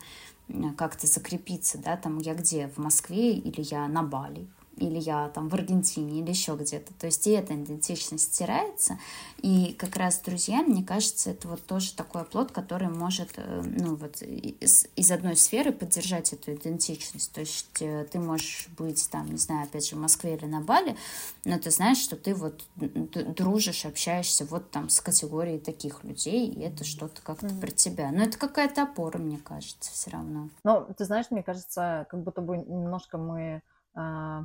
как-то 0.76 1.06
закрепиться, 1.06 1.78
да, 1.78 1.96
там 1.96 2.18
я 2.18 2.34
где, 2.34 2.68
в 2.68 2.78
Москве 2.78 3.32
или 3.32 3.64
я 3.70 3.86
на 3.88 4.02
Бали, 4.02 4.46
или 4.80 4.98
я 4.98 5.28
там 5.28 5.48
в 5.48 5.54
Аргентине, 5.54 6.20
или 6.20 6.30
еще 6.30 6.56
где-то. 6.56 6.92
То 6.94 7.06
есть 7.06 7.26
и 7.26 7.30
эта 7.30 7.54
идентичность 7.54 8.34
стирается. 8.34 8.98
И 9.42 9.74
как 9.78 9.96
раз 9.96 10.18
друзья, 10.20 10.62
мне 10.62 10.82
кажется, 10.82 11.30
это 11.30 11.48
вот 11.48 11.64
тоже 11.64 11.94
такой 11.94 12.22
оплот, 12.22 12.50
который 12.50 12.88
может, 12.88 13.30
э, 13.36 13.62
ну 13.64 13.94
вот, 13.94 14.22
из, 14.22 14.86
из 14.96 15.10
одной 15.10 15.36
сферы 15.36 15.72
поддержать 15.72 16.32
эту 16.32 16.54
идентичность. 16.54 17.32
То 17.32 17.40
есть 17.40 17.80
э, 17.80 18.06
ты 18.10 18.18
можешь 18.18 18.68
быть 18.76 19.08
там, 19.10 19.30
не 19.30 19.36
знаю, 19.36 19.64
опять 19.64 19.86
же, 19.86 19.96
в 19.96 20.00
Москве 20.00 20.34
или 20.34 20.46
на 20.46 20.60
Бали, 20.60 20.96
но 21.44 21.58
ты 21.58 21.70
знаешь, 21.70 21.98
что 21.98 22.16
ты 22.16 22.34
вот 22.34 22.64
дружишь, 22.76 23.84
общаешься 23.84 24.46
вот 24.46 24.70
там 24.70 24.88
с 24.88 25.00
категорией 25.00 25.58
таких 25.58 26.04
людей, 26.04 26.48
и 26.48 26.60
это 26.60 26.84
что-то 26.84 27.20
как-то 27.22 27.46
mm-hmm. 27.46 27.60
про 27.60 27.70
тебя. 27.70 28.10
Но 28.10 28.22
это 28.22 28.38
какая-то 28.38 28.82
опора, 28.82 29.18
мне 29.18 29.38
кажется, 29.38 29.92
все 29.92 30.10
равно. 30.10 30.48
Ну, 30.64 30.86
ты 30.96 31.04
знаешь, 31.04 31.26
мне 31.30 31.42
кажется, 31.42 32.06
как 32.10 32.22
будто 32.22 32.40
бы 32.40 32.56
немножко 32.56 33.18
мы 33.18 33.62
а, 33.94 34.44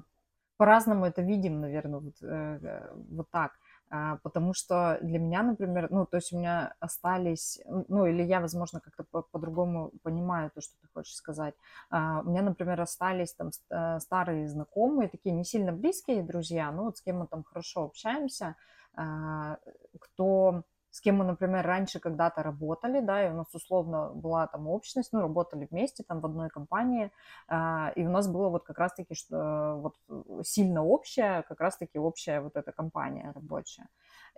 по-разному 0.57 1.05
это 1.05 1.21
видим, 1.21 1.61
наверное, 1.61 1.99
вот, 1.99 2.15
э, 2.21 2.89
вот 3.11 3.29
так. 3.31 3.51
А, 3.89 4.17
потому 4.23 4.53
что 4.53 4.97
для 5.01 5.19
меня, 5.19 5.43
например, 5.43 5.87
ну, 5.91 6.05
то 6.05 6.17
есть 6.17 6.33
у 6.33 6.37
меня 6.37 6.73
остались, 6.79 7.61
ну, 7.87 8.05
или 8.07 8.23
я, 8.23 8.39
возможно, 8.39 8.79
как-то 8.79 9.03
по-другому 9.31 9.91
понимаю 10.01 10.49
то, 10.53 10.61
что 10.61 10.73
ты 10.81 10.87
хочешь 10.93 11.15
сказать. 11.15 11.53
А, 11.89 12.21
у 12.21 12.29
меня, 12.29 12.41
например, 12.41 12.81
остались 12.81 13.33
там 13.33 13.51
э, 13.69 13.99
старые 13.99 14.47
знакомые, 14.49 15.07
такие 15.07 15.35
не 15.35 15.43
сильно 15.43 15.71
близкие 15.71 16.23
друзья, 16.23 16.71
ну, 16.71 16.85
вот 16.85 16.97
с 16.97 17.01
кем 17.01 17.19
мы 17.19 17.27
там 17.27 17.43
хорошо 17.43 17.83
общаемся, 17.83 18.55
а, 18.95 19.57
кто 19.99 20.63
с 20.95 21.01
кем 21.01 21.17
мы, 21.17 21.25
например, 21.25 21.65
раньше 21.65 21.99
когда-то 21.99 22.41
работали, 22.41 23.01
да, 23.01 23.27
и 23.27 23.29
у 23.29 23.33
нас 23.33 23.53
условно 23.53 24.11
была 24.13 24.47
там 24.47 24.69
общность, 24.69 25.11
ну, 25.11 25.19
работали 25.19 25.67
вместе 25.69 26.03
там 26.07 26.21
в 26.21 26.25
одной 26.25 26.47
компании, 26.47 27.11
а, 27.49 27.91
и 27.97 28.05
у 28.05 28.09
нас 28.09 28.29
было 28.29 28.47
вот 28.47 28.63
как 28.63 28.79
раз-таки, 28.79 29.13
что 29.13 29.75
вот 29.75 30.45
сильно 30.47 30.85
общая, 30.85 31.41
как 31.49 31.59
раз-таки 31.59 31.99
общая 31.99 32.39
вот 32.39 32.55
эта 32.55 32.71
компания 32.71 33.33
рабочая. 33.35 33.89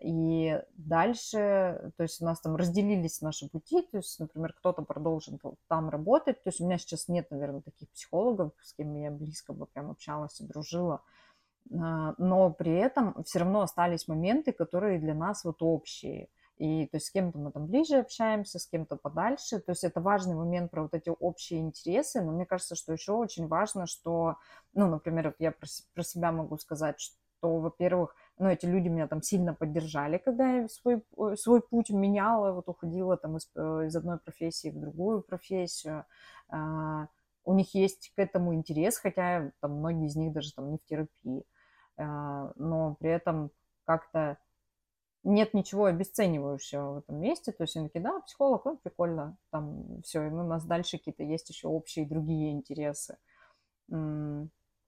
И 0.01 0.59
дальше, 0.73 1.91
то 1.95 2.01
есть 2.01 2.23
у 2.23 2.25
нас 2.25 2.41
там 2.41 2.55
разделились 2.55 3.21
наши 3.21 3.47
пути, 3.47 3.83
то 3.91 3.97
есть, 3.97 4.19
например, 4.19 4.53
кто-то 4.53 4.81
продолжит 4.81 5.39
там 5.67 5.91
работать, 5.91 6.41
то 6.41 6.49
есть 6.49 6.59
у 6.59 6.65
меня 6.65 6.79
сейчас 6.79 7.07
нет, 7.07 7.29
наверное, 7.29 7.61
таких 7.61 7.91
психологов, 7.91 8.53
с 8.63 8.73
кем 8.73 8.95
я 8.95 9.11
близко 9.11 9.53
бы 9.53 9.67
прям 9.67 9.91
общалась 9.91 10.41
и 10.41 10.43
дружила, 10.43 11.03
а, 11.71 12.15
но 12.17 12.49
при 12.49 12.73
этом 12.77 13.23
все 13.25 13.39
равно 13.39 13.61
остались 13.61 14.07
моменты, 14.07 14.53
которые 14.53 14.97
для 14.97 15.13
нас 15.13 15.43
вот 15.43 15.61
общие. 15.61 16.29
И 16.57 16.87
то 16.87 16.97
есть 16.97 17.07
с 17.07 17.11
кем-то 17.11 17.37
мы 17.37 17.51
там 17.51 17.67
ближе 17.67 17.97
общаемся, 17.97 18.59
с 18.59 18.67
кем-то 18.67 18.95
подальше. 18.95 19.59
То 19.59 19.71
есть 19.71 19.83
это 19.83 20.01
важный 20.01 20.35
момент 20.35 20.71
про 20.71 20.83
вот 20.83 20.93
эти 20.93 21.09
общие 21.19 21.59
интересы. 21.59 22.21
Но 22.21 22.31
мне 22.31 22.45
кажется, 22.45 22.75
что 22.75 22.93
еще 22.93 23.13
очень 23.13 23.47
важно, 23.47 23.85
что, 23.85 24.37
ну, 24.73 24.87
например, 24.87 25.27
вот 25.27 25.35
я 25.39 25.51
про, 25.51 25.67
про 25.93 26.03
себя 26.03 26.31
могу 26.31 26.57
сказать, 26.57 26.99
что, 26.99 27.59
во-первых, 27.59 28.15
ну, 28.39 28.49
эти 28.49 28.65
люди 28.65 28.87
меня 28.87 29.07
там 29.07 29.21
сильно 29.21 29.53
поддержали, 29.53 30.17
когда 30.17 30.61
я 30.61 30.67
свой, 30.67 31.03
э, 31.17 31.35
свой 31.35 31.61
путь 31.61 31.91
меняла, 31.91 32.51
вот 32.53 32.67
уходила 32.69 33.17
там 33.17 33.37
из, 33.37 33.49
э, 33.55 33.85
из 33.85 33.95
одной 33.95 34.17
профессии 34.17 34.69
в 34.69 34.79
другую 34.79 35.21
профессию. 35.21 36.05
А, 36.49 37.07
у 37.43 37.53
них 37.53 37.75
есть 37.75 38.11
к 38.15 38.19
этому 38.19 38.55
интерес, 38.55 38.97
хотя 38.97 39.51
там 39.61 39.73
многие 39.73 40.07
из 40.07 40.15
них 40.15 40.33
даже 40.33 40.53
там 40.53 40.71
не 40.71 40.77
в 40.77 40.85
терапии. 40.85 41.45
А, 41.97 42.51
но 42.55 42.95
при 42.99 43.11
этом 43.11 43.51
как-то 43.85 44.37
нет 45.27 45.53
ничего 45.53 45.85
обесценивающего 45.85 46.93
в 46.93 46.97
этом 46.99 47.19
месте. 47.19 47.51
То 47.51 47.63
есть 47.63 47.75
они 47.75 47.87
такие, 47.87 48.01
да, 48.01 48.19
психолог, 48.21 48.65
ну, 48.65 48.77
прикольно, 48.77 49.37
там 49.51 50.01
все, 50.03 50.23
и 50.23 50.29
у 50.29 50.43
нас 50.43 50.65
дальше 50.65 50.97
какие-то 50.97 51.23
есть 51.23 51.49
еще 51.49 51.67
общие 51.67 52.07
другие 52.07 52.51
интересы. 52.51 53.17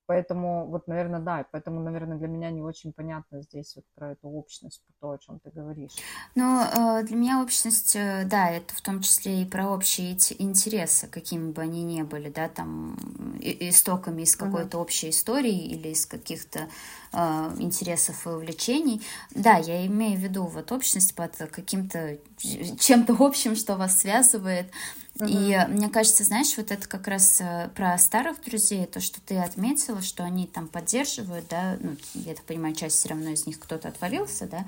Поэтому, 0.10 0.66
вот, 0.66 0.88
наверное, 0.88 1.20
да, 1.20 1.46
поэтому, 1.52 1.82
наверное, 1.82 2.18
для 2.18 2.28
меня 2.28 2.50
не 2.50 2.64
очень 2.64 2.92
понятно 2.94 3.44
здесь 3.44 3.76
вот 3.76 3.86
про 3.94 4.14
эту 4.14 4.28
общность, 4.28 4.82
про 4.88 4.94
то, 5.00 5.12
о 5.12 5.18
чем 5.20 5.40
ты 5.40 5.52
говоришь. 5.52 5.92
Ну, 6.34 6.64
э, 6.64 7.04
для 7.04 7.16
меня 7.16 7.44
общность, 7.44 7.96
э, 7.96 8.24
да, 8.26 8.50
это 8.50 8.74
в 8.74 8.82
том 8.82 9.02
числе 9.02 9.44
и 9.44 9.46
про 9.46 9.70
общие 9.70 10.14
интересы, 10.14 11.06
какими 11.06 11.52
бы 11.52 11.62
они 11.62 11.84
ни 11.84 12.02
были, 12.02 12.30
да, 12.30 12.50
там, 12.50 12.98
истоками 13.40 14.24
из 14.24 14.36
какой-то 14.36 14.80
uh-huh. 14.80 14.82
общей 14.82 15.12
истории 15.12 15.68
или 15.68 15.90
из 15.90 16.08
каких-то 16.08 16.70
э, 17.14 17.18
интересов 17.60 18.26
и 18.26 18.30
увлечений. 18.30 19.04
Да, 19.36 19.58
я 19.58 19.86
имею 19.86 20.18
в 20.18 20.22
виду 20.22 20.46
вот 20.46 20.72
общность 20.72 21.14
под 21.14 21.36
каким-то 21.36 22.18
чем-то 22.80 23.16
общим, 23.20 23.56
что 23.56 23.76
вас 23.76 24.00
связывает, 24.00 24.72
и 25.28 25.58
мне 25.68 25.90
кажется, 25.90 26.24
знаешь, 26.24 26.56
вот 26.56 26.72
это 26.72 26.88
как 26.88 27.08
раз 27.08 27.42
э, 27.42 27.70
про 27.76 27.98
старых 27.98 28.42
друзей, 28.42 28.86
то, 28.86 29.02
что 29.02 29.20
ты 29.20 29.38
отметила, 29.38 30.02
что 30.02 30.24
они 30.24 30.48
там 30.48 30.68
поддерживают, 30.68 31.46
да, 31.50 31.78
ну, 31.82 31.98
я 32.14 32.36
так 32.36 32.46
понимаю, 32.46 32.74
часть 32.74 32.98
все 32.98 33.10
равно 33.10 33.30
из 33.32 33.46
них 33.46 33.60
кто-то 33.60 33.90
отвалился, 33.90 34.48
да, 34.48 34.66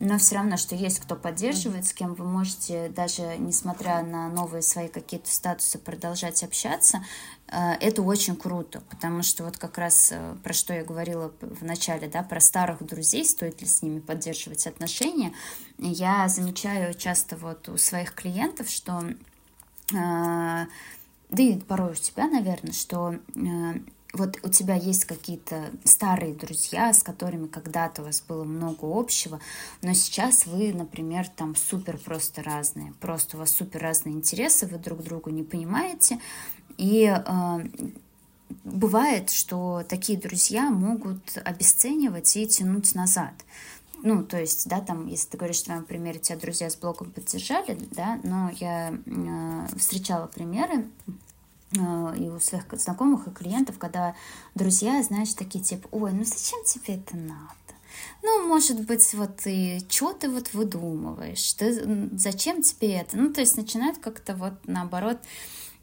но 0.00 0.18
все 0.18 0.34
равно, 0.34 0.56
что 0.56 0.74
есть 0.74 0.98
кто 0.98 1.14
поддерживает, 1.14 1.86
с 1.86 1.92
кем 1.92 2.14
вы 2.14 2.24
можете 2.24 2.88
даже, 2.88 3.36
несмотря 3.38 4.02
на 4.02 4.28
новые 4.28 4.62
свои 4.62 4.88
какие-то 4.88 5.30
статусы, 5.32 5.78
продолжать 5.78 6.42
общаться, 6.42 7.04
э, 7.46 7.74
это 7.80 8.02
очень 8.02 8.34
круто, 8.34 8.82
потому 8.90 9.22
что 9.22 9.44
вот 9.44 9.56
как 9.56 9.78
раз 9.78 10.08
э, 10.10 10.34
про 10.42 10.52
что 10.52 10.74
я 10.74 10.82
говорила 10.82 11.32
в 11.40 11.62
начале, 11.62 12.08
да, 12.08 12.24
про 12.24 12.40
старых 12.40 12.84
друзей, 12.84 13.24
стоит 13.24 13.60
ли 13.60 13.68
с 13.68 13.82
ними 13.82 14.00
поддерживать 14.00 14.66
отношения, 14.66 15.32
я 15.78 16.26
замечаю 16.26 16.94
часто 16.94 17.36
вот 17.36 17.68
у 17.68 17.76
своих 17.76 18.14
клиентов, 18.14 18.68
что 18.68 19.00
да 19.92 21.42
и 21.42 21.58
порой 21.58 21.92
у 21.92 21.94
тебя, 21.94 22.28
наверное, 22.28 22.72
что 22.72 23.14
а, 23.36 23.74
вот 24.12 24.38
у 24.42 24.48
тебя 24.48 24.74
есть 24.74 25.06
какие-то 25.06 25.70
старые 25.84 26.34
друзья, 26.34 26.92
с 26.92 27.02
которыми 27.02 27.46
когда-то 27.46 28.02
у 28.02 28.04
вас 28.04 28.22
было 28.26 28.44
много 28.44 28.80
общего, 28.82 29.40
но 29.80 29.94
сейчас 29.94 30.46
вы, 30.46 30.72
например, 30.72 31.28
там 31.28 31.56
супер 31.56 31.96
просто 31.96 32.42
разные, 32.42 32.92
просто 33.00 33.36
у 33.36 33.40
вас 33.40 33.52
супер 33.52 33.80
разные 33.80 34.14
интересы, 34.14 34.66
вы 34.66 34.78
друг 34.78 35.02
другу 35.02 35.30
не 35.30 35.42
понимаете, 35.42 36.18
и 36.76 37.04
э, 37.04 37.60
бывает, 38.64 39.30
что 39.30 39.82
такие 39.88 40.18
друзья 40.18 40.70
могут 40.70 41.38
обесценивать 41.44 42.36
и 42.36 42.46
тянуть 42.46 42.94
назад 42.94 43.32
ну, 44.02 44.24
то 44.24 44.38
есть, 44.38 44.68
да, 44.68 44.80
там, 44.80 45.06
если 45.06 45.30
ты 45.30 45.36
говоришь, 45.36 45.56
что 45.58 45.80
примере 45.82 46.18
тебя 46.18 46.36
друзья 46.36 46.68
с 46.68 46.76
блоком 46.76 47.10
поддержали, 47.12 47.78
да, 47.92 48.18
но 48.24 48.50
я 48.56 48.92
э, 48.92 49.66
встречала 49.76 50.26
примеры 50.26 50.86
э, 51.72 52.16
и 52.18 52.28
у 52.28 52.40
своих 52.40 52.64
знакомых 52.72 53.28
и 53.28 53.30
клиентов, 53.30 53.78
когда 53.78 54.16
друзья, 54.56 55.00
знаешь, 55.02 55.34
такие 55.34 55.62
типа, 55.62 55.88
ой, 55.92 56.12
ну 56.12 56.24
зачем 56.24 56.64
тебе 56.64 56.96
это 56.96 57.16
надо? 57.16 57.54
Ну, 58.22 58.48
может 58.48 58.80
быть, 58.86 59.14
вот 59.14 59.40
и 59.46 59.84
что 59.88 60.12
ты 60.12 60.28
вот 60.28 60.52
выдумываешь? 60.52 61.52
Ты, 61.54 62.08
зачем 62.16 62.62
тебе 62.62 62.94
это? 62.94 63.16
Ну, 63.16 63.32
то 63.32 63.40
есть 63.40 63.56
начинают 63.56 63.98
как-то 63.98 64.34
вот 64.34 64.54
наоборот 64.66 65.18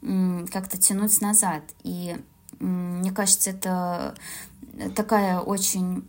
как-то 0.00 0.78
тянуть 0.78 1.20
назад. 1.20 1.62
И 1.82 2.16
мне 2.58 3.12
кажется, 3.12 3.50
это 3.50 4.14
такая 4.94 5.40
очень 5.40 6.04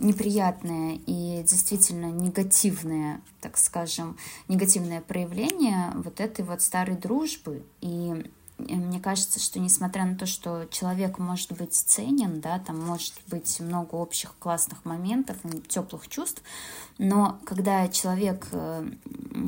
неприятная 0.00 0.98
и 1.06 1.42
действительно 1.42 2.06
негативная, 2.06 3.20
так 3.40 3.56
скажем, 3.58 4.16
негативное 4.48 5.00
проявление 5.00 5.92
вот 5.94 6.20
этой 6.20 6.44
вот 6.44 6.62
старой 6.62 6.96
дружбы. 6.96 7.64
И 7.80 8.24
мне 8.58 9.00
кажется, 9.00 9.38
что 9.40 9.60
несмотря 9.60 10.04
на 10.04 10.16
то, 10.16 10.26
что 10.26 10.66
человек 10.70 11.18
может 11.18 11.52
быть 11.52 11.74
ценен, 11.74 12.40
да, 12.40 12.58
там 12.58 12.84
может 12.84 13.14
быть 13.28 13.60
много 13.60 13.94
общих 13.94 14.34
классных 14.38 14.84
моментов, 14.84 15.36
теплых 15.68 16.08
чувств, 16.08 16.42
но 16.98 17.38
когда 17.44 17.86
человек 17.86 18.48
э, 18.50 18.90
э, 19.04 19.38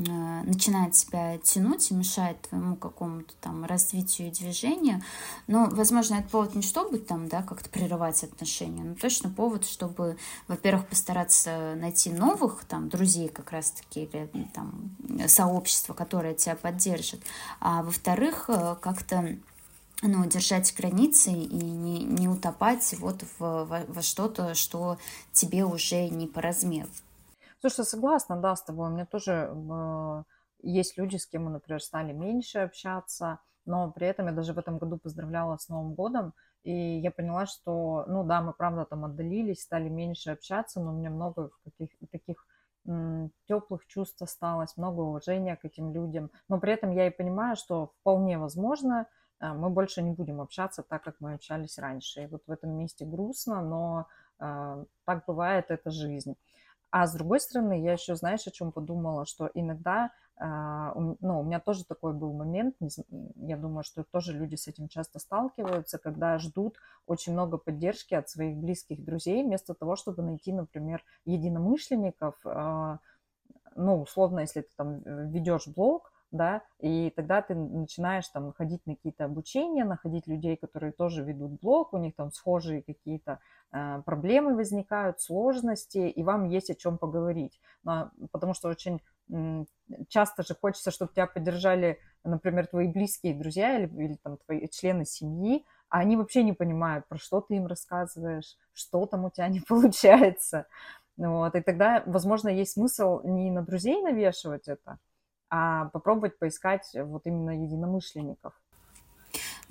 начинает 0.43 0.95
себя 0.95 1.37
тянуть 1.39 1.91
и 1.91 1.93
мешает 1.93 2.41
твоему 2.43 2.77
какому-то 2.77 3.33
там 3.41 3.65
развитию 3.65 4.29
и 4.29 4.31
движению, 4.31 5.01
ну, 5.47 5.69
возможно, 5.69 6.15
это 6.15 6.29
повод 6.29 6.55
не 6.55 6.61
чтобы 6.61 6.99
там, 6.99 7.27
да, 7.27 7.43
как-то 7.43 7.69
прерывать 7.69 8.23
отношения, 8.23 8.83
но 8.83 8.95
точно 8.95 9.29
повод, 9.29 9.65
чтобы, 9.65 10.17
во-первых, 10.47 10.87
постараться 10.87 11.75
найти 11.75 12.09
новых 12.09 12.63
там 12.63 12.87
друзей 12.87 13.27
как 13.27 13.51
раз-таки 13.51 14.03
или 14.03 14.29
там 14.53 14.91
сообщества, 15.27 15.93
которое 15.93 16.33
тебя 16.33 16.55
поддержит, 16.55 17.21
а 17.59 17.83
во-вторых, 17.83 18.45
э, 18.47 18.75
как-то 19.01 19.37
ну, 20.03 20.25
держать 20.25 20.73
границы 20.75 21.31
и 21.31 21.55
не, 21.55 22.03
не 22.03 22.27
утопать 22.27 22.95
вот 22.99 23.23
в, 23.23 23.39
во, 23.39 23.81
во 23.87 24.01
что-то, 24.01 24.53
что 24.53 24.97
тебе 25.31 25.63
уже 25.63 26.09
не 26.09 26.27
по 26.27 26.41
размеру. 26.41 26.89
Слушай, 27.59 27.85
согласна, 27.85 28.37
да, 28.37 28.55
с 28.55 28.63
тобой. 28.63 28.89
У 28.89 28.93
меня 28.93 29.05
тоже 29.05 29.51
э, 29.53 30.23
есть 30.63 30.97
люди, 30.97 31.17
с 31.17 31.27
кем 31.27 31.45
мы, 31.45 31.51
например, 31.51 31.81
стали 31.81 32.13
меньше 32.13 32.59
общаться, 32.59 33.39
но 33.65 33.91
при 33.91 34.07
этом 34.07 34.25
я 34.25 34.31
даже 34.31 34.53
в 34.53 34.59
этом 34.59 34.79
году 34.79 34.97
поздравляла 34.97 35.57
с 35.57 35.69
Новым 35.69 35.93
годом, 35.93 36.33
и 36.63 36.99
я 36.99 37.11
поняла, 37.11 37.45
что, 37.45 38.05
ну 38.07 38.23
да, 38.23 38.41
мы 38.41 38.53
правда 38.53 38.85
там 38.85 39.05
отдалились, 39.05 39.61
стали 39.61 39.89
меньше 39.89 40.31
общаться, 40.31 40.79
но 40.79 40.91
у 40.91 40.97
меня 40.97 41.11
много 41.11 41.51
каких 41.63 41.89
таких 42.11 42.45
теплых 43.47 43.85
чувств 43.87 44.21
осталось, 44.21 44.77
много 44.77 45.01
уважения 45.01 45.55
к 45.55 45.65
этим 45.65 45.93
людям. 45.93 46.31
Но 46.49 46.59
при 46.59 46.73
этом 46.73 46.91
я 46.91 47.07
и 47.07 47.11
понимаю, 47.11 47.55
что 47.55 47.91
вполне 47.99 48.37
возможно, 48.37 49.07
э, 49.39 49.53
мы 49.53 49.69
больше 49.69 50.01
не 50.01 50.11
будем 50.11 50.41
общаться 50.41 50.83
так, 50.83 51.03
как 51.03 51.15
мы 51.19 51.33
общались 51.33 51.77
раньше. 51.77 52.23
И 52.23 52.27
вот 52.27 52.41
в 52.47 52.51
этом 52.51 52.71
месте 52.71 53.05
грустно, 53.05 53.61
но 53.61 54.07
э, 54.39 54.85
так 55.05 55.25
бывает, 55.27 55.65
это 55.69 55.91
жизнь. 55.91 56.35
А 56.91 57.07
с 57.07 57.13
другой 57.13 57.39
стороны, 57.39 57.81
я 57.81 57.93
еще, 57.93 58.15
знаешь, 58.15 58.45
о 58.47 58.51
чем 58.51 58.73
подумала, 58.73 59.25
что 59.25 59.49
иногда, 59.53 60.11
а, 60.35 60.93
ну, 60.93 61.39
у 61.39 61.43
меня 61.43 61.61
тоже 61.61 61.85
такой 61.85 62.13
был 62.13 62.33
момент, 62.33 62.75
я 63.37 63.55
думаю, 63.55 63.83
что 63.83 64.03
тоже 64.03 64.33
люди 64.33 64.55
с 64.55 64.67
этим 64.67 64.89
часто 64.89 65.19
сталкиваются, 65.19 65.99
когда 65.99 66.37
ждут 66.37 66.77
очень 67.07 67.31
много 67.31 67.57
поддержки 67.57 68.13
от 68.13 68.29
своих 68.29 68.57
близких 68.57 69.05
друзей, 69.05 69.43
вместо 69.43 69.73
того, 69.73 69.95
чтобы 69.95 70.21
найти, 70.21 70.51
например, 70.51 71.01
единомышленников, 71.23 72.35
а, 72.43 72.99
ну, 73.75 74.01
условно, 74.01 74.41
если 74.41 74.61
ты 74.61 74.69
там 74.75 75.01
э, 75.05 75.27
ведешь 75.29 75.67
блог, 75.67 76.11
да, 76.31 76.63
и 76.79 77.11
тогда 77.15 77.41
ты 77.41 77.55
начинаешь 77.55 78.27
там 78.29 78.53
ходить 78.53 78.85
на 78.85 78.95
какие-то 78.95 79.25
обучения, 79.25 79.83
находить 79.83 80.27
людей, 80.27 80.55
которые 80.55 80.91
тоже 80.91 81.23
ведут 81.23 81.59
блог, 81.59 81.93
у 81.93 81.97
них 81.97 82.15
там 82.15 82.31
схожие 82.31 82.81
какие-то 82.81 83.39
э, 83.71 84.01
проблемы 84.05 84.55
возникают, 84.55 85.21
сложности, 85.21 86.09
и 86.09 86.23
вам 86.23 86.47
есть 86.49 86.69
о 86.69 86.75
чем 86.75 86.97
поговорить. 86.97 87.59
Но, 87.83 88.11
потому 88.31 88.53
что 88.53 88.69
очень 88.69 89.01
часто 90.09 90.43
же 90.43 90.55
хочется, 90.55 90.91
чтобы 90.91 91.13
тебя 91.13 91.27
поддержали, 91.27 91.99
например, 92.23 92.67
твои 92.67 92.87
близкие 92.87 93.33
друзья 93.33 93.77
или, 93.77 93.87
или 94.03 94.15
там 94.15 94.37
твои 94.45 94.67
члены 94.67 95.05
семьи, 95.05 95.65
а 95.89 95.99
они 95.99 96.15
вообще 96.15 96.43
не 96.43 96.53
понимают, 96.53 97.07
про 97.07 97.17
что 97.17 97.41
ты 97.41 97.55
им 97.55 97.67
рассказываешь, 97.67 98.57
что 98.73 99.05
там 99.05 99.25
у 99.25 99.29
тебя 99.29 99.47
не 99.47 99.59
получается. 99.67 100.67
Вот, 101.17 101.55
и 101.55 101.61
тогда, 101.61 102.03
возможно, 102.05 102.49
есть 102.49 102.73
смысл 102.73 103.21
не 103.23 103.51
на 103.51 103.61
друзей 103.61 104.01
навешивать 104.01 104.67
это, 104.67 104.97
а 105.51 105.89
попробовать 105.89 106.39
поискать 106.39 106.89
вот 106.95 107.27
именно 107.27 107.51
единомышленников. 107.51 108.53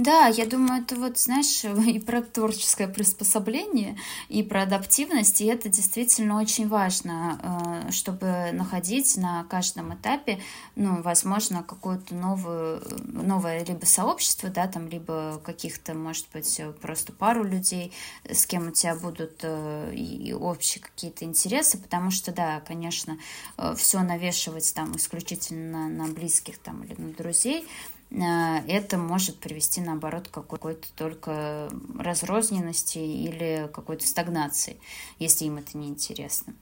Да, 0.00 0.28
я 0.28 0.46
думаю, 0.46 0.82
это 0.82 0.96
вот, 0.96 1.18
знаешь, 1.18 1.62
и 1.86 1.98
про 1.98 2.22
творческое 2.22 2.88
приспособление, 2.88 3.98
и 4.30 4.42
про 4.42 4.62
адаптивность, 4.62 5.42
и 5.42 5.44
это 5.44 5.68
действительно 5.68 6.40
очень 6.40 6.68
важно, 6.68 7.84
э, 7.86 7.92
чтобы 7.92 8.50
находить 8.52 9.18
на 9.18 9.44
каждом 9.44 9.94
этапе, 9.94 10.40
ну, 10.74 11.02
возможно, 11.02 11.62
какое-то 11.62 12.14
новое, 12.14 12.80
новое 13.12 13.62
либо 13.62 13.84
сообщество, 13.84 14.48
да, 14.48 14.68
там, 14.68 14.88
либо 14.88 15.38
каких-то, 15.44 15.92
может 15.92 16.24
быть, 16.32 16.58
просто 16.80 17.12
пару 17.12 17.44
людей, 17.44 17.92
с 18.24 18.46
кем 18.46 18.68
у 18.68 18.70
тебя 18.70 18.94
будут 18.96 19.40
э, 19.42 19.92
и 19.94 20.32
общие 20.32 20.82
какие-то 20.82 21.26
интересы, 21.26 21.76
потому 21.76 22.10
что, 22.10 22.32
да, 22.32 22.60
конечно, 22.60 23.18
э, 23.58 23.74
все 23.76 24.00
навешивать 24.00 24.72
там 24.74 24.96
исключительно 24.96 25.90
на 25.90 26.06
близких 26.06 26.56
там 26.56 26.84
или 26.84 26.98
на 26.98 27.12
друзей, 27.12 27.66
Э, 27.66 27.99
это 28.12 28.98
может 28.98 29.38
привести, 29.38 29.80
наоборот, 29.80 30.28
к 30.28 30.32
какой-то 30.32 30.88
только 30.96 31.70
разрозненности 31.98 32.98
или 32.98 33.70
какой-то 33.72 34.06
стагнации, 34.06 34.76
если 35.18 35.44
им 35.44 35.58
это 35.58 35.78
не 35.78 35.88
интересно. 35.88 36.54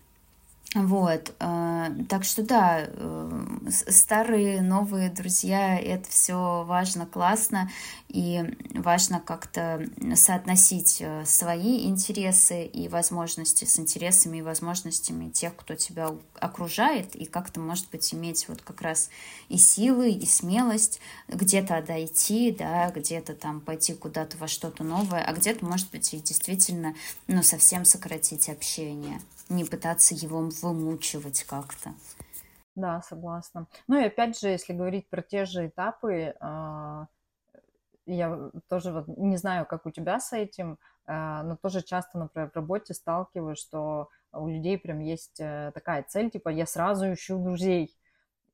Вот, 0.74 1.35
э, 1.40 1.87
так 2.11 2.24
что 2.24 2.42
да, 2.42 2.85
э, 2.87 3.46
старые, 3.68 4.61
новые 4.61 5.09
друзья, 5.09 5.81
это 5.81 6.11
все 6.11 6.62
важно, 6.66 7.07
классно, 7.07 7.70
и 8.09 8.44
важно 8.74 9.18
как-то 9.18 9.88
соотносить 10.14 10.98
э, 11.00 11.24
свои 11.24 11.87
интересы 11.87 12.66
и 12.66 12.87
возможности 12.88 13.64
с 13.64 13.78
интересами 13.78 14.38
и 14.38 14.42
возможностями 14.42 15.31
тех, 15.31 15.57
кто 15.57 15.74
тебя 15.74 16.11
окружает, 16.38 17.16
и 17.16 17.24
как-то, 17.24 17.61
может 17.61 17.88
быть, 17.88 18.12
иметь 18.12 18.46
вот 18.46 18.61
как 18.61 18.83
раз 18.83 19.09
и 19.48 19.57
силы, 19.57 20.11
и 20.11 20.26
смелость 20.26 21.00
где-то 21.28 21.81
дойти, 21.81 22.50
да, 22.50 22.90
где-то 22.90 23.35
там 23.35 23.62
пойти 23.62 23.94
куда-то 23.94 24.37
во 24.37 24.48
что-то 24.48 24.85
новое, 24.85 25.24
а 25.24 25.33
где-то, 25.33 25.64
может 25.64 25.90
быть, 25.90 26.12
и 26.12 26.20
действительно, 26.20 26.94
ну, 27.26 27.42
совсем 27.42 27.87
сократить 27.87 28.50
общение 28.50 29.22
не 29.48 29.64
пытаться 29.64 30.14
его 30.14 30.48
вымучивать 30.62 31.44
как-то. 31.44 31.94
Да, 32.74 33.02
согласна. 33.02 33.66
Ну 33.88 33.98
и 33.98 34.04
опять 34.04 34.38
же, 34.38 34.48
если 34.48 34.72
говорить 34.72 35.08
про 35.08 35.20
те 35.22 35.44
же 35.44 35.66
этапы, 35.66 36.34
а, 36.40 37.06
я 38.06 38.50
тоже 38.68 38.92
вот 38.92 39.08
не 39.08 39.37
знаю, 39.37 39.66
как 39.66 39.84
у 39.87 39.90
тебя 39.90 40.20
с 40.20 40.32
этим, 40.32 40.78
а, 41.06 41.42
но 41.42 41.56
тоже 41.56 41.82
часто, 41.82 42.18
например, 42.18 42.50
в 42.50 42.56
работе 42.56 42.94
сталкиваюсь, 42.94 43.58
что 43.58 44.08
у 44.32 44.48
людей 44.48 44.78
прям 44.78 45.00
есть 45.00 45.40
э, 45.40 45.72
такая 45.74 46.04
цель, 46.06 46.30
типа 46.30 46.50
я 46.50 46.66
сразу 46.66 47.12
ищу 47.12 47.42
друзей, 47.42 47.96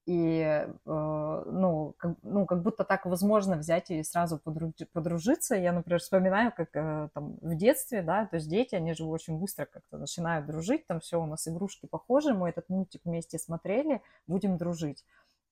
и, 0.07 0.41
э, 0.41 0.67
ну, 0.85 1.95
как, 1.99 2.17
ну, 2.23 2.47
как 2.47 2.63
будто 2.63 2.85
так 2.85 3.07
возможно 3.07 3.57
взять 3.57 3.91
и 3.91 4.03
сразу 4.03 4.39
подружиться. 4.39 5.55
Я, 5.55 5.73
например, 5.73 6.01
вспоминаю, 6.01 6.53
как 6.55 6.69
э, 6.75 7.09
там 7.15 7.39
в 7.41 7.57
детстве, 7.57 8.03
да, 8.03 8.27
то 8.27 8.37
есть 8.37 8.49
дети, 8.49 8.75
они 8.75 8.93
же 8.95 9.05
очень 9.05 9.39
быстро 9.39 9.65
как-то 9.65 9.97
начинают 9.97 10.47
дружить, 10.47 10.87
там 10.87 11.01
все 11.01 11.21
у 11.21 11.27
нас 11.27 11.49
игрушки 11.49 11.87
похожи, 11.87 12.35
мы 12.35 12.51
этот 12.51 12.69
мультик 12.69 13.01
вместе 13.05 13.39
смотрели, 13.39 14.03
будем 14.27 14.59
дружить. 14.59 15.05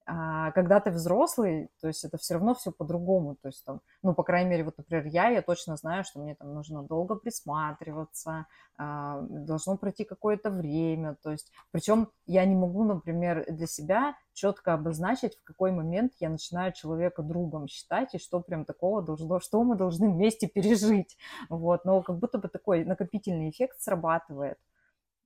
А 0.04 0.50
когда 0.52 0.80
ты 0.80 0.90
взрослый, 0.90 1.68
то 1.80 1.86
есть 1.86 2.04
это 2.04 2.18
все 2.18 2.34
равно 2.34 2.54
все 2.54 2.72
по-другому. 2.72 3.36
То 3.40 3.48
есть 3.48 3.64
там, 3.64 3.80
ну, 4.02 4.14
по 4.14 4.24
крайней 4.24 4.50
мере, 4.50 4.64
вот, 4.64 4.76
например, 4.78 5.06
я, 5.06 5.28
я 5.28 5.42
точно 5.42 5.76
знаю, 5.76 6.04
что 6.04 6.20
мне 6.20 6.34
там 6.34 6.54
нужно 6.54 6.82
долго 6.82 7.14
присматриваться, 7.14 8.46
а, 8.76 9.20
должно 9.20 9.76
пройти 9.76 10.04
какое-то 10.04 10.50
время. 10.50 11.16
То 11.22 11.30
есть, 11.30 11.52
причем 11.70 12.08
я 12.26 12.44
не 12.44 12.56
могу, 12.56 12.84
например, 12.84 13.44
для 13.48 13.66
себя 13.66 14.16
четко 14.32 14.74
обозначить, 14.74 15.36
в 15.36 15.44
какой 15.44 15.72
момент 15.72 16.12
я 16.18 16.30
начинаю 16.30 16.72
человека 16.72 17.22
другом 17.22 17.68
считать, 17.68 18.14
и 18.14 18.18
что 18.18 18.40
прям 18.40 18.64
такого 18.64 19.02
должно, 19.02 19.40
что 19.40 19.62
мы 19.62 19.76
должны 19.76 20.10
вместе 20.10 20.48
пережить. 20.48 21.16
Вот, 21.48 21.84
но 21.84 22.02
как 22.02 22.18
будто 22.18 22.38
бы 22.38 22.48
такой 22.48 22.84
накопительный 22.84 23.50
эффект 23.50 23.80
срабатывает. 23.80 24.58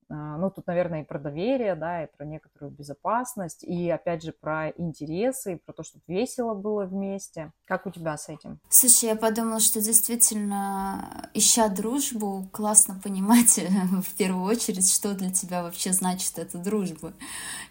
А, 0.09 0.37
ну, 0.37 0.51
тут, 0.51 0.69
наверное, 0.69 1.03
и 1.03 1.05
про 1.05 1.19
доверие, 1.19 1.75
да, 1.75 2.05
и 2.05 2.17
про 2.17 2.25
некоторую 2.25 2.71
безопасность, 2.71 3.65
и, 3.65 3.91
опять 3.91 4.23
же, 4.23 4.33
про 4.33 4.71
интересы, 4.71 5.55
и 5.55 5.57
про 5.57 5.73
то, 5.73 5.83
чтобы 5.83 6.05
весело 6.07 6.55
было 6.55 6.85
вместе. 6.85 7.53
Как 7.65 7.87
у 7.87 7.91
тебя 7.91 8.17
с 8.17 8.29
этим? 8.29 8.61
Слушай, 8.69 9.11
я 9.11 9.17
подумала, 9.17 9.59
что 9.59 9.81
действительно, 9.81 11.29
ища 11.35 11.69
дружбу, 11.69 12.49
классно 12.53 13.01
понимать 13.03 13.59
в 14.05 14.17
первую 14.17 14.45
очередь, 14.45 14.89
что 14.89 15.13
для 15.15 15.33
тебя 15.33 15.65
вообще 15.65 15.93
значит 15.93 16.39
эта 16.39 16.57
дружба. 16.59 17.13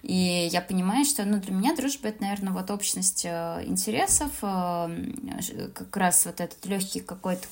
И 0.01 0.49
я 0.51 0.61
понимаю, 0.61 1.05
что, 1.05 1.23
ну, 1.23 1.39
для 1.39 1.53
меня 1.53 1.73
дружба— 1.73 2.07
это, 2.09 2.21
наверное, 2.21 2.51
вот 2.51 2.69
общность 2.69 3.23
э, 3.25 3.63
интересов, 3.65 4.31
э, 4.41 5.69
как 5.73 5.95
раз 5.95 6.25
вот 6.25 6.41
этот 6.41 6.65
легкий 6.65 6.99
какой-то 6.99 7.47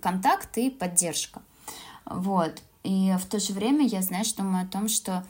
контакт 0.00 0.56
и 0.58 0.70
поддержка. 0.70 1.42
Вот. 2.04 2.62
И 2.88 3.14
в 3.18 3.26
то 3.26 3.38
же 3.38 3.52
время 3.52 3.86
я, 3.86 4.00
знаешь, 4.00 4.32
думаю 4.32 4.64
о 4.64 4.66
том, 4.66 4.88
что 4.88 5.22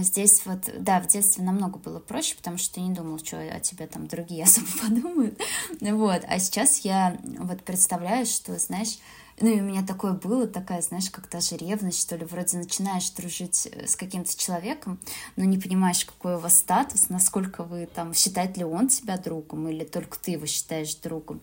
здесь 0.00 0.42
вот, 0.44 0.68
да, 0.80 1.00
в 1.00 1.06
детстве 1.06 1.44
намного 1.44 1.78
было 1.78 2.00
проще, 2.00 2.34
потому 2.34 2.58
что 2.58 2.74
ты 2.74 2.80
не 2.80 2.92
думал, 2.92 3.20
что 3.20 3.38
о 3.38 3.60
тебе 3.60 3.86
там 3.86 4.08
другие 4.08 4.42
особо 4.44 4.66
подумают, 4.82 5.40
вот, 5.80 6.22
а 6.26 6.38
сейчас 6.40 6.80
я 6.80 7.16
вот 7.38 7.62
представляю, 7.62 8.26
что, 8.26 8.58
знаешь, 8.58 8.98
ну, 9.42 9.48
и 9.48 9.60
у 9.60 9.64
меня 9.64 9.84
такое 9.84 10.12
было, 10.12 10.46
такая, 10.46 10.80
знаешь, 10.82 11.10
как 11.10 11.28
даже 11.28 11.56
ревность, 11.56 12.00
что 12.00 12.14
ли, 12.14 12.24
вроде 12.24 12.58
начинаешь 12.58 13.10
дружить 13.10 13.66
э, 13.66 13.88
с 13.88 13.96
каким-то 13.96 14.38
человеком, 14.38 15.00
но 15.34 15.44
не 15.44 15.58
понимаешь, 15.58 16.04
какой 16.04 16.36
у 16.36 16.38
вас 16.38 16.58
статус, 16.58 17.08
насколько 17.08 17.64
вы 17.64 17.86
там, 17.86 18.14
считает 18.14 18.56
ли 18.56 18.64
он 18.64 18.86
тебя 18.86 19.18
другом, 19.18 19.66
или 19.66 19.84
только 19.84 20.16
ты 20.16 20.30
его 20.32 20.46
считаешь 20.46 20.94
другом. 20.94 21.40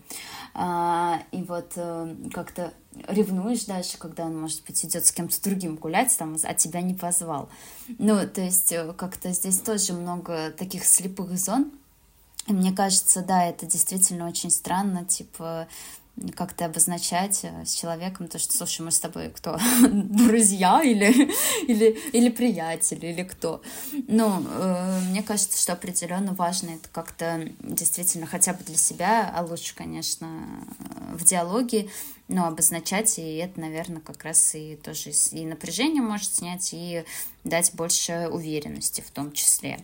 А, 0.54 1.22
и 1.30 1.42
вот 1.42 1.74
а, 1.76 2.16
как-то 2.32 2.72
ревнуешь 3.06 3.66
дальше, 3.66 3.98
когда 3.98 4.24
он, 4.24 4.40
может 4.40 4.64
быть, 4.64 4.82
идет 4.82 5.04
с 5.04 5.12
кем-то 5.12 5.40
другим 5.42 5.76
гулять, 5.76 6.16
там, 6.16 6.36
а 6.42 6.54
тебя 6.54 6.80
не 6.80 6.94
позвал. 6.94 7.50
Ну, 7.98 8.26
то 8.26 8.40
есть 8.40 8.72
э, 8.72 8.94
как-то 8.94 9.30
здесь 9.32 9.58
тоже 9.58 9.92
много 9.92 10.52
таких 10.52 10.86
слепых 10.86 11.36
зон, 11.38 11.70
и 12.46 12.52
мне 12.52 12.72
кажется, 12.72 13.22
да, 13.22 13.44
это 13.44 13.66
действительно 13.66 14.26
очень 14.26 14.50
странно, 14.50 15.04
типа, 15.04 15.68
как-то 16.36 16.66
обозначать 16.66 17.40
э, 17.44 17.64
с 17.64 17.74
человеком 17.74 18.28
то, 18.28 18.38
что, 18.38 18.56
слушай, 18.56 18.82
мы 18.82 18.90
с 18.90 19.00
тобой 19.00 19.30
кто? 19.30 19.58
Друзья 19.90 20.82
или, 20.82 21.32
или, 21.66 21.98
или 22.12 22.28
приятели, 22.30 23.06
или 23.06 23.22
кто? 23.22 23.62
Ну, 24.08 24.44
э, 24.46 25.00
мне 25.10 25.22
кажется, 25.22 25.60
что 25.60 25.72
определенно 25.72 26.34
важно 26.34 26.70
это 26.70 26.88
как-то 26.92 27.48
действительно 27.60 28.26
хотя 28.26 28.52
бы 28.52 28.64
для 28.64 28.76
себя, 28.76 29.32
а 29.34 29.42
лучше, 29.42 29.74
конечно, 29.74 30.26
э, 30.78 31.16
в 31.16 31.24
диалоге, 31.24 31.88
но 32.28 32.46
обозначать, 32.46 33.18
и 33.18 33.36
это, 33.36 33.60
наверное, 33.60 34.00
как 34.00 34.22
раз 34.24 34.54
и 34.54 34.76
тоже 34.76 35.10
и 35.32 35.44
напряжение 35.44 36.02
может 36.02 36.34
снять, 36.34 36.70
и 36.72 37.04
дать 37.44 37.72
больше 37.74 38.28
уверенности 38.30 39.00
в 39.00 39.10
том 39.10 39.32
числе. 39.32 39.80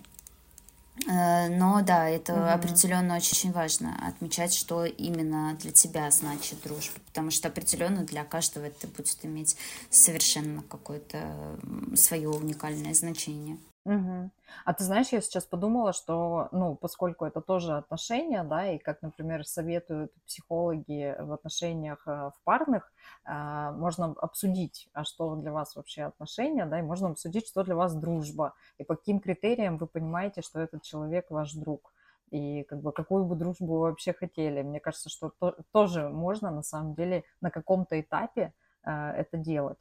Э, 1.07 1.49
но 1.49 1.83
да, 1.83 2.09
это 2.09 2.35
угу. 2.35 2.43
определенно 2.43 3.17
очень 3.17 3.53
важно 3.53 3.97
отмечать, 4.07 4.55
что 4.55 4.85
именно 4.85 5.57
для 5.61 5.73
тебя 5.73 6.11
значит 6.11 6.63
дружба, 6.63 6.99
потому 7.07 7.31
что 7.31 7.49
определенно 7.49 8.03
для 8.05 8.25
каждого 8.25 8.65
это 8.65 8.87
будет 8.89 9.19
иметь 9.23 9.57
совершенно 9.91 10.63
какое-то 10.63 11.59
свое 11.95 12.29
уникальное 12.29 12.95
значение. 12.95 13.59
Угу. 13.87 14.31
А 14.65 14.75
ты 14.75 14.83
знаешь, 14.83 15.11
я 15.11 15.21
сейчас 15.21 15.45
подумала, 15.45 15.93
что, 15.93 16.49
ну, 16.51 16.75
поскольку 16.75 17.25
это 17.25 17.41
тоже 17.41 17.77
отношения, 17.77 18.43
да, 18.43 18.73
и 18.73 18.79
как, 18.79 19.01
например, 19.01 19.47
советуют 19.47 20.13
психологи 20.27 21.15
в 21.21 21.33
отношениях 21.33 22.03
э, 22.09 22.11
в 22.11 22.35
парных, 22.43 22.93
а, 23.25 23.71
можно 23.71 24.07
обсудить, 24.21 24.89
а 24.93 25.05
что 25.05 25.37
для 25.37 25.53
вас 25.53 25.77
вообще 25.77 26.03
отношения, 26.03 26.67
да, 26.67 26.81
и 26.81 26.83
можно 26.83 27.11
обсудить, 27.11 27.47
что 27.47 27.63
для 27.63 27.77
вас 27.77 27.95
дружба, 27.95 28.55
и 28.79 28.83
по 28.83 28.97
каким 28.97 29.21
критериям 29.21 29.79
вы 29.79 29.87
понимаете, 29.87 30.43
что 30.43 30.59
этот 30.59 30.83
человек 30.83 31.31
ваш 31.31 31.53
друг 31.53 31.93
и 32.33 32.65
как 32.65 32.81
бы 32.83 32.91
какую 32.91 33.25
бы 33.25 33.37
дружбу 33.37 33.67
вы 33.67 33.81
вообще 33.83 34.13
хотели. 34.13 34.63
Мне 34.63 34.81
кажется, 34.81 35.09
что 35.11 35.31
то, 35.39 35.57
тоже 35.71 36.09
можно 36.09 36.51
на 36.51 36.63
самом 36.65 36.95
деле 36.95 37.23
на 37.41 37.53
каком-то 37.53 38.01
этапе 38.01 38.53
э, 38.83 38.91
это 38.91 39.37
делать. 39.37 39.79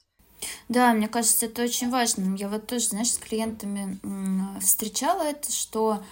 Да, 0.68 0.94
мне 0.94 1.08
кажется, 1.08 1.46
это 1.46 1.64
очень 1.64 1.90
важно. 1.90 2.36
Я 2.36 2.50
вот 2.50 2.68
тоже, 2.68 2.88
знаешь, 2.88 3.12
с 3.12 3.18
клиентами 3.18 4.00
встречала 4.60 5.22
это, 5.22 5.52
что 5.52 6.04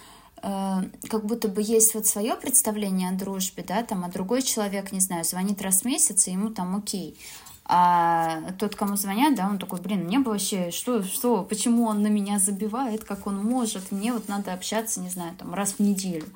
э, 0.42 0.82
как 1.08 1.24
будто 1.26 1.48
бы 1.48 1.60
есть 1.60 1.94
вот 1.94 2.06
свое 2.06 2.36
представление 2.36 3.10
о 3.10 3.14
дружбе, 3.14 3.64
да, 3.66 3.82
там, 3.82 4.04
а 4.04 4.08
другой 4.08 4.42
человек, 4.42 4.92
не 4.92 5.00
знаю, 5.00 5.24
звонит 5.24 5.60
раз 5.60 5.82
в 5.82 5.84
месяц, 5.86 6.28
и 6.28 6.32
ему 6.32 6.50
там 6.50 6.76
окей. 6.76 7.18
А 7.66 8.52
тот, 8.58 8.76
кому 8.76 8.96
звонят, 8.96 9.34
да, 9.34 9.48
он 9.48 9.58
такой, 9.58 9.80
блин, 9.80 10.04
мне 10.04 10.18
бы 10.18 10.32
вообще, 10.32 10.70
что, 10.70 11.02
что, 11.02 11.42
почему 11.42 11.86
он 11.86 12.02
на 12.02 12.08
меня 12.08 12.38
забивает, 12.38 13.04
как 13.04 13.26
он 13.26 13.42
может, 13.42 13.90
мне 13.90 14.12
вот 14.12 14.28
надо 14.28 14.52
общаться, 14.52 15.00
не 15.00 15.08
знаю, 15.08 15.34
там, 15.36 15.54
раз 15.54 15.72
в 15.72 15.80
неделю. 15.80 16.26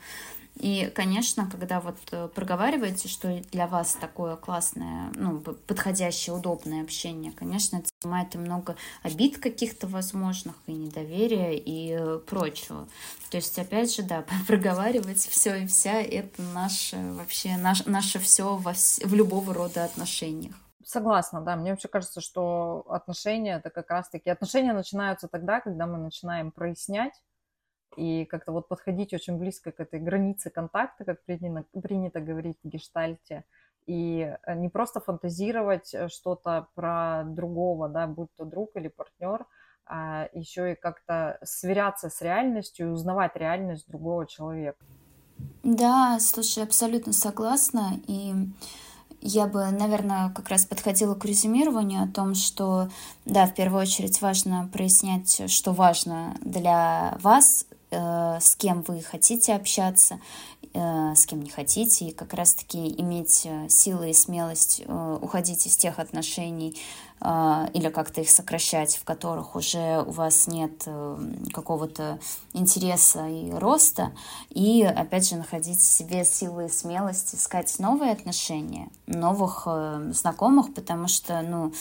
И, 0.58 0.90
конечно, 0.92 1.48
когда 1.48 1.80
вот 1.80 1.96
э, 2.10 2.28
проговариваете, 2.34 3.08
что 3.08 3.40
для 3.52 3.68
вас 3.68 3.94
такое 3.94 4.34
классное, 4.34 5.12
ну, 5.14 5.40
подходящее, 5.40 6.34
удобное 6.34 6.82
общение, 6.82 7.30
конечно, 7.30 7.76
это 7.76 7.88
снимает 8.00 8.34
и 8.34 8.38
много 8.38 8.74
обид 9.02 9.38
каких-то 9.38 9.86
возможных, 9.86 10.56
и 10.66 10.72
недоверия, 10.72 11.52
и 11.52 11.92
э, 11.92 12.18
прочего. 12.18 12.88
То 13.30 13.36
есть, 13.36 13.56
опять 13.58 13.94
же, 13.94 14.02
да, 14.02 14.24
проговаривать 14.48 15.20
все 15.20 15.62
и 15.62 15.66
вся, 15.66 16.00
это 16.00 16.42
наше 16.42 16.96
вообще, 17.12 17.56
наш, 17.56 17.86
наше 17.86 18.18
все 18.18 18.56
во, 18.56 18.72
в 18.72 19.14
любого 19.14 19.54
рода 19.54 19.84
отношениях. 19.84 20.56
Согласна, 20.84 21.40
да. 21.40 21.54
Мне 21.54 21.70
вообще 21.70 21.86
кажется, 21.86 22.20
что 22.20 22.84
отношения 22.88 23.56
это 23.56 23.70
как 23.70 23.90
раз-таки... 23.90 24.30
Отношения 24.30 24.72
начинаются 24.72 25.28
тогда, 25.28 25.60
когда 25.60 25.86
мы 25.86 25.98
начинаем 25.98 26.50
прояснять 26.50 27.12
и 27.98 28.24
как-то 28.24 28.52
вот 28.52 28.68
подходить 28.68 29.12
очень 29.12 29.38
близко 29.38 29.72
к 29.72 29.80
этой 29.80 29.98
границе 29.98 30.50
контакта, 30.50 31.04
как 31.04 31.24
принято, 31.24 31.64
принято 31.80 32.20
говорить 32.20 32.58
в 32.62 32.68
гештальте, 32.68 33.44
и 33.86 34.36
э, 34.46 34.54
не 34.54 34.68
просто 34.68 35.00
фантазировать 35.00 35.92
э, 35.94 36.08
что-то 36.08 36.68
про 36.74 37.24
другого, 37.24 37.88
да, 37.88 38.06
будь 38.06 38.28
то 38.36 38.44
друг 38.44 38.76
или 38.76 38.88
партнер, 38.88 39.46
а 39.86 40.28
еще 40.32 40.72
и 40.72 40.76
как-то 40.76 41.38
сверяться 41.42 42.08
с 42.08 42.20
реальностью 42.22 42.88
и 42.88 42.90
узнавать 42.90 43.34
реальность 43.34 43.88
другого 43.88 44.26
человека. 44.26 44.84
Да, 45.62 46.18
слушай, 46.20 46.62
абсолютно 46.62 47.12
согласна. 47.12 47.94
И 48.06 48.34
я 49.20 49.46
бы, 49.46 49.70
наверное, 49.70 50.30
как 50.30 50.48
раз 50.50 50.66
подходила 50.66 51.14
к 51.14 51.24
резюмированию 51.24 52.04
о 52.04 52.08
том, 52.08 52.34
что, 52.34 52.88
да, 53.24 53.46
в 53.46 53.54
первую 53.54 53.82
очередь 53.82 54.20
важно 54.20 54.68
прояснять, 54.72 55.50
что 55.50 55.72
важно 55.72 56.36
для 56.42 57.16
вас, 57.20 57.66
с 57.90 58.56
кем 58.56 58.82
вы 58.82 59.00
хотите 59.00 59.54
общаться, 59.54 60.20
э, 60.74 61.14
с 61.14 61.26
кем 61.26 61.42
не 61.42 61.50
хотите, 61.50 62.06
и 62.06 62.12
как 62.12 62.34
раз-таки 62.34 62.88
иметь 63.00 63.46
э, 63.46 63.68
силы 63.68 64.10
и 64.10 64.14
смелость 64.14 64.82
уходить 64.86 65.66
из 65.66 65.76
тех 65.76 65.98
отношений 65.98 66.76
или 67.20 67.88
как-то 67.92 68.20
их 68.20 68.30
сокращать, 68.30 68.94
в 68.94 69.02
которых 69.02 69.56
уже 69.56 70.04
у 70.06 70.12
вас 70.12 70.46
нет 70.46 70.86
какого-то 71.52 72.20
интереса 72.52 73.26
и 73.26 73.50
роста, 73.50 74.12
и, 74.50 74.84
опять 74.84 75.28
же, 75.28 75.34
находить 75.34 75.80
в 75.80 75.84
себе 75.84 76.24
силы 76.24 76.66
и 76.66 76.68
смелость 76.68 77.34
искать 77.34 77.76
новые 77.80 78.12
отношения, 78.12 78.88
новых 79.08 79.66
знакомых, 80.12 80.72
потому 80.74 81.08
что, 81.08 81.42
ну, 81.42 81.72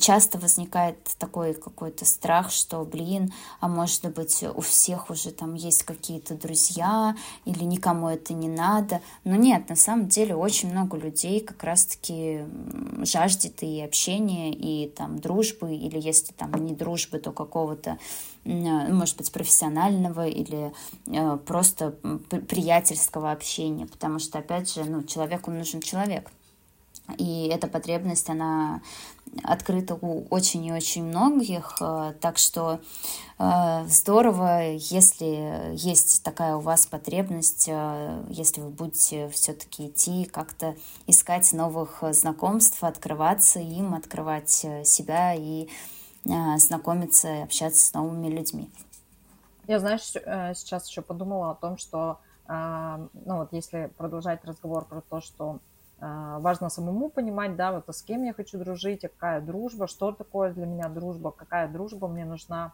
часто 0.00 0.38
возникает 0.38 0.96
такой 1.18 1.54
какой-то 1.54 2.04
страх, 2.04 2.50
что, 2.50 2.84
блин, 2.84 3.32
а 3.60 3.68
может 3.68 4.02
быть 4.14 4.42
у 4.42 4.60
всех 4.60 5.10
уже 5.10 5.30
там 5.30 5.54
есть 5.54 5.82
какие-то 5.82 6.34
друзья 6.34 7.16
или 7.44 7.64
никому 7.64 8.08
это 8.08 8.32
не 8.32 8.48
надо. 8.48 9.00
Но 9.24 9.36
нет, 9.36 9.68
на 9.68 9.76
самом 9.76 10.08
деле 10.08 10.34
очень 10.34 10.70
много 10.70 10.96
людей 10.96 11.40
как 11.40 11.62
раз-таки 11.62 12.44
жаждет 13.02 13.62
и 13.62 13.82
общения, 13.82 14.52
и 14.52 14.88
там 14.88 15.18
дружбы, 15.18 15.74
или 15.74 16.00
если 16.00 16.32
там 16.32 16.52
не 16.64 16.74
дружбы, 16.74 17.18
то 17.18 17.32
какого-то 17.32 17.98
может 18.44 19.16
быть, 19.16 19.32
профессионального 19.32 20.26
или 20.26 20.74
э, 21.06 21.38
просто 21.46 21.92
приятельского 22.46 23.32
общения, 23.32 23.86
потому 23.86 24.18
что, 24.18 24.38
опять 24.38 24.70
же, 24.70 24.84
ну, 24.84 25.02
человеку 25.02 25.50
нужен 25.50 25.80
человек. 25.80 26.30
И 27.18 27.48
эта 27.48 27.68
потребность, 27.68 28.30
она 28.30 28.80
открыта 29.42 29.94
у 30.00 30.26
очень 30.30 30.64
и 30.64 30.72
очень 30.72 31.04
многих, 31.04 31.76
э, 31.80 32.14
так 32.20 32.38
что 32.38 32.80
э, 33.38 33.84
здорово, 33.86 34.72
если 34.72 35.74
есть 35.74 36.22
такая 36.22 36.56
у 36.56 36.60
вас 36.60 36.86
потребность, 36.86 37.68
э, 37.68 38.24
если 38.28 38.60
вы 38.60 38.70
будете 38.70 39.28
все-таки 39.30 39.88
идти 39.88 40.24
как-то 40.24 40.76
искать 41.06 41.52
новых 41.52 42.02
знакомств, 42.10 42.82
открываться 42.84 43.60
им, 43.60 43.94
открывать 43.94 44.50
себя 44.50 45.34
и 45.34 45.68
знакомиться, 46.56 47.42
общаться 47.42 47.84
с 47.84 47.92
новыми 47.92 48.28
людьми. 48.28 48.70
Я, 49.66 49.78
знаешь, 49.78 50.00
сейчас 50.00 50.88
еще 50.88 51.02
подумала 51.02 51.50
о 51.50 51.54
том, 51.54 51.76
что, 51.76 52.18
ну 52.48 53.08
вот 53.26 53.52
если 53.52 53.90
продолжать 53.98 54.42
разговор 54.44 54.86
про 54.86 55.02
то, 55.02 55.20
что 55.20 55.58
важно 56.00 56.68
самому 56.68 57.08
понимать, 57.08 57.56
да, 57.56 57.72
вот 57.72 57.88
а 57.88 57.92
с 57.92 58.02
кем 58.02 58.24
я 58.24 58.34
хочу 58.34 58.58
дружить, 58.58 59.04
а 59.04 59.08
какая 59.08 59.40
дружба, 59.40 59.86
что 59.86 60.12
такое 60.12 60.52
для 60.52 60.66
меня 60.66 60.88
дружба, 60.88 61.30
какая 61.30 61.68
дружба 61.68 62.08
мне 62.08 62.24
нужна, 62.24 62.72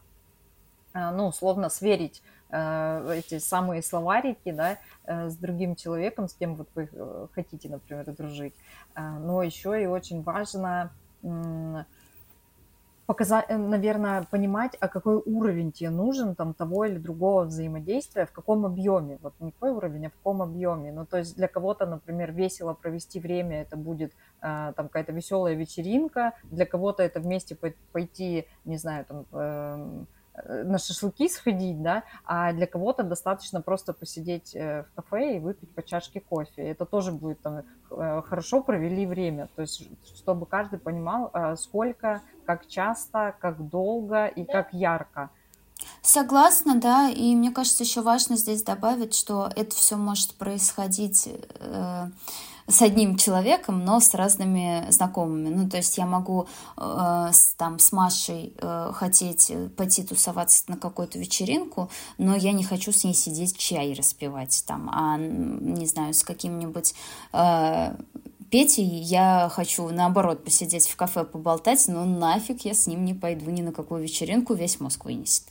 а, 0.93 1.13
ну, 1.13 1.29
условно, 1.29 1.69
сверить 1.69 2.23
эти 2.53 3.39
самые 3.39 3.81
словарики, 3.81 4.51
да, 4.51 4.79
э, 5.05 5.29
с 5.29 5.37
другим 5.37 5.77
человеком, 5.77 6.27
с 6.27 6.35
кем 6.35 6.57
вот 6.57 6.69
вы 6.75 6.89
э, 6.91 7.27
хотите, 7.33 7.69
например, 7.69 8.13
дружить. 8.13 8.55
Но 8.97 9.45
еще 9.45 9.81
и 9.81 9.87
очень 9.87 10.25
важно 10.25 10.91
показать, 13.11 13.47
э, 13.49 13.57
наверное, 13.57 14.23
понимать, 14.31 14.77
а 14.81 14.87
какой 14.87 15.17
уровень 15.17 15.73
тебе 15.73 15.91
нужен 15.91 16.37
там 16.37 16.55
того 16.55 16.85
или 16.85 16.97
другого 16.97 17.43
взаимодействия, 17.43 18.25
в 18.25 18.31
каком 18.31 18.65
объеме. 18.65 19.19
Вот 19.21 19.35
не 19.41 19.51
какой 19.51 19.71
уровень, 19.71 20.07
а 20.07 20.11
в 20.11 20.13
каком 20.13 20.43
объеме. 20.43 20.93
Ну, 20.93 21.07
то 21.07 21.19
есть 21.19 21.35
для 21.35 21.49
кого-то, 21.49 21.87
например, 21.87 22.31
весело 22.31 22.73
провести 22.73 23.19
время, 23.19 23.63
это 23.63 23.77
будет 23.77 24.13
э, 24.43 24.73
там 24.77 24.87
какая-то 24.87 25.13
веселая 25.13 25.57
вечеринка, 25.57 26.35
для 26.45 26.67
кого-то 26.67 27.03
это 27.03 27.19
вместе 27.19 27.57
пойти, 27.93 28.47
не 28.65 28.77
знаю, 28.77 29.05
там, 29.05 29.27
э, 29.33 30.05
на 30.47 30.79
шашлыки 30.79 31.29
сходить, 31.29 31.83
да, 31.83 32.05
а 32.25 32.53
для 32.53 32.67
кого-то 32.67 33.03
достаточно 33.03 33.61
просто 33.61 33.93
посидеть 33.93 34.55
в 34.55 34.87
кафе 34.95 35.37
и 35.37 35.39
выпить 35.39 35.71
по 35.75 35.83
чашке 35.83 36.21
кофе. 36.21 36.63
Это 36.63 36.85
тоже 36.85 37.13
будет 37.13 37.41
там 37.41 37.63
хорошо 37.89 38.63
провели 38.63 39.07
время, 39.07 39.49
то 39.57 39.63
есть 39.63 39.89
чтобы 40.17 40.47
каждый 40.47 40.79
понимал, 40.79 41.33
сколько, 41.57 42.23
как 42.47 42.67
часто, 42.67 43.35
как 43.41 43.69
долго 43.69 44.27
и 44.27 44.45
как 44.45 44.73
ярко. 44.73 45.31
Согласна, 46.03 46.77
да, 46.77 47.09
и 47.09 47.35
мне 47.35 47.51
кажется, 47.51 47.85
еще 47.85 48.03
важно 48.03 48.37
здесь 48.37 48.63
добавить, 48.63 49.15
что 49.15 49.51
это 49.55 49.75
все 49.75 49.97
может 49.97 50.35
происходить 50.35 51.29
э, 51.29 52.07
с 52.71 52.83
одним 52.83 53.17
человеком, 53.17 53.85
но 53.85 54.01
с 54.01 54.15
разными 54.15 54.87
знакомыми. 54.91 55.49
Ну, 55.49 55.69
то 55.69 55.77
есть 55.77 55.99
я 55.99 56.07
могу 56.07 56.47
э, 56.77 57.29
с, 57.33 57.55
там 57.57 57.79
с 57.79 57.93
Машей 57.93 58.55
э, 58.57 58.93
хотеть 58.95 59.53
пойти 59.77 60.03
тусоваться 60.03 60.65
на 60.69 60.77
какую-то 60.77 61.19
вечеринку, 61.19 61.91
но 62.19 62.37
я 62.37 62.53
не 62.53 62.65
хочу 62.65 62.93
с 62.93 63.05
ней 63.05 63.15
сидеть 63.15 63.57
чай 63.57 63.95
распивать 63.95 64.65
там, 64.67 64.91
а 64.93 65.17
не 65.19 65.87
знаю, 65.87 66.15
с 66.15 66.23
каким-нибудь 66.23 66.95
э, 67.33 67.95
Петей 68.51 68.85
я 68.85 69.49
хочу, 69.53 69.89
наоборот, 69.91 70.43
посидеть 70.45 70.89
в 70.89 70.97
кафе, 70.97 71.25
поболтать, 71.25 71.87
но 71.87 72.05
нафиг 72.05 72.65
я 72.65 72.75
с 72.75 72.89
ним 72.89 73.05
не 73.05 73.15
пойду 73.15 73.49
ни 73.49 73.63
на 73.63 73.73
какую 73.73 74.03
вечеринку, 74.03 74.55
весь 74.55 74.81
мозг 74.81 75.05
вынесет. 75.05 75.45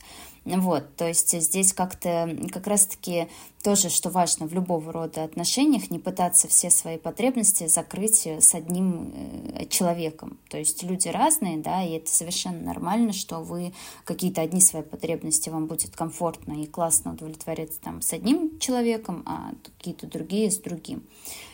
Вот, 0.46 0.96
то 0.96 1.06
есть 1.06 1.38
здесь 1.38 1.74
как-то 1.74 2.34
как 2.50 2.66
раз-таки 2.66 3.28
тоже, 3.62 3.90
что 3.90 4.08
важно 4.08 4.46
в 4.46 4.54
любого 4.54 4.90
рода 4.90 5.22
отношениях, 5.22 5.90
не 5.90 5.98
пытаться 5.98 6.48
все 6.48 6.70
свои 6.70 6.96
потребности 6.96 7.66
закрыть 7.66 8.26
с 8.26 8.54
одним 8.54 9.12
э, 9.14 9.66
человеком. 9.66 10.38
То 10.48 10.56
есть 10.56 10.82
люди 10.82 11.08
разные, 11.08 11.58
да, 11.58 11.82
и 11.82 11.92
это 11.92 12.10
совершенно 12.10 12.62
нормально, 12.62 13.12
что 13.12 13.40
вы 13.40 13.74
какие-то 14.04 14.40
одни 14.40 14.62
свои 14.62 14.82
потребности 14.82 15.50
вам 15.50 15.66
будет 15.66 15.94
комфортно 15.94 16.62
и 16.62 16.66
классно 16.66 17.12
удовлетворять 17.12 17.78
там 17.80 18.00
с 18.00 18.14
одним 18.14 18.58
человеком, 18.58 19.22
а 19.26 19.52
какие-то 19.76 20.06
другие 20.06 20.50
с 20.50 20.58
другим. 20.58 21.06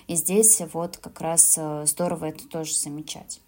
И 0.07 0.15
здесь 0.15 0.63
вот 0.73 0.97
как 0.99 1.21
раз 1.21 1.57
э, 1.59 1.87
здорово 1.87 2.27
это 2.27 2.47
тоже 2.47 2.73
замечать. 2.73 3.41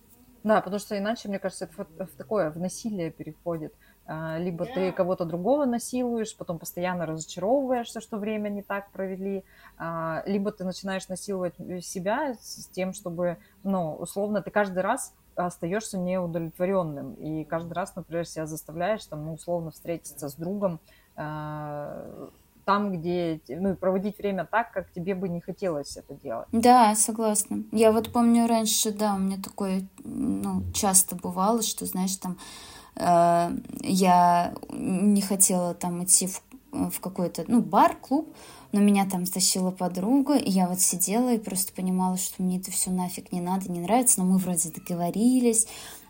Да, 0.43 0.61
потому 0.61 0.81
что 0.81 0.99
иначе, 0.99 1.29
мне 1.29 1.39
кажется, 1.39 1.67
это 1.67 2.07
в 2.07 2.17
такое, 2.17 2.51
в 2.51 2.59
насилие 2.59 3.11
переходит. 3.11 3.75
А, 4.11 4.39
либо 4.39 4.65
ты 4.65 4.91
кого-то 4.91 5.27
другого 5.27 5.67
насилуешь, 5.67 6.35
потом 6.35 6.59
постоянно 6.59 7.05
разочаровываешься, 7.05 8.01
что 8.01 8.17
время 8.17 8.49
не 8.49 8.63
так 8.63 8.91
провели, 8.91 9.45
а, 9.77 10.23
либо 10.25 10.51
ты 10.51 10.65
начинаешь 10.65 11.09
насиловать 11.09 11.55
себя 11.85 12.35
с 12.41 12.69
тем, 12.73 12.95
чтобы, 12.95 13.37
ну, 13.65 13.95
условно, 13.97 14.41
ты 14.41 14.51
каждый 14.51 14.79
раз 14.79 15.13
остаешься 15.37 15.99
неудовлетворенным, 15.99 17.15
и 17.15 17.45
каждый 17.45 17.75
раз, 17.75 17.95
например, 17.97 18.27
себя 18.27 18.47
заставляешь, 18.47 19.05
там, 19.05 19.27
ну, 19.27 19.35
условно, 19.35 19.73
встретиться 19.73 20.31
с 20.31 20.35
другом, 20.37 20.81
а, 21.15 22.31
там, 22.65 22.93
где, 22.93 23.43
ну, 23.47 23.77
проводить 23.77 24.17
время 24.17 24.47
так, 24.51 24.73
как 24.73 24.91
тебе 24.91 25.15
бы 25.15 25.29
не 25.29 25.43
хотелось 25.43 25.99
это 25.99 26.15
делать. 26.15 26.49
Да, 26.53 26.95
согласна. 26.95 27.63
Я 27.73 27.93
вот 27.93 28.11
помню 28.11 28.47
раньше, 28.47 28.91
да, 28.91 29.15
у 29.15 29.19
меня 29.19 29.37
такое, 29.37 29.87
ну, 30.03 30.63
часто 30.73 31.15
бывало, 31.15 31.61
что, 31.61 31.85
знаешь, 31.85 32.17
там, 32.17 32.39
Э, 32.39 32.78
я 32.99 34.55
не 34.73 35.23
хотела 35.23 35.75
там 35.75 36.05
идти 36.05 36.27
в, 36.27 36.43
в 36.73 37.01
какой-то, 37.01 37.45
ну, 37.47 37.61
бар, 37.61 37.97
клуб, 37.97 38.35
но 38.73 38.81
меня 38.81 39.09
там 39.09 39.25
стащила 39.25 39.71
подруга, 39.71 40.37
и 40.37 40.51
я 40.51 40.69
вот 40.69 40.81
сидела 40.81 41.33
и 41.33 41.39
просто 41.39 41.73
понимала, 41.73 42.17
что 42.17 42.43
мне 42.43 42.59
это 42.59 42.71
все 42.71 42.91
нафиг 42.91 43.33
не 43.33 43.41
надо, 43.41 43.71
не 43.71 43.81
нравится, 43.81 44.21
но 44.21 44.27
мы 44.27 44.39
вроде 44.39 44.71
договорились, 44.71 45.67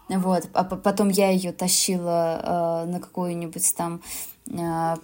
вот, 0.08 0.48
а 0.54 0.64
потом 0.64 1.10
я 1.10 1.30
ее 1.30 1.52
тащила 1.52 2.84
э, 2.86 2.90
на 2.90 2.98
какую-нибудь 2.98 3.74
там 3.76 4.00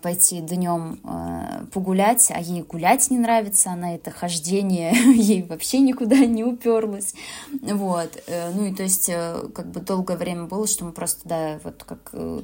пойти 0.01 0.41
днем 0.41 0.99
э, 1.05 1.67
погулять, 1.73 2.31
а 2.35 2.41
ей 2.41 2.63
гулять 2.63 3.11
не 3.11 3.19
нравится, 3.19 3.71
она 3.71 3.95
это 3.95 4.11
хождение, 4.11 4.93
ей 5.15 5.43
вообще 5.43 5.81
никуда 5.81 6.17
не 6.25 6.45
уперлась, 6.45 7.15
вот, 7.63 8.23
э, 8.27 8.51
ну 8.55 8.67
и 8.67 8.75
то 8.75 8.83
есть 8.83 9.09
э, 9.09 9.49
как 9.55 9.71
бы 9.71 9.81
долгое 9.81 10.17
время 10.17 10.45
было, 10.45 10.67
что 10.67 10.85
мы 10.85 10.93
просто, 10.93 11.29
да, 11.29 11.61
вот 11.63 11.85
как 11.85 12.11
э, 12.13 12.43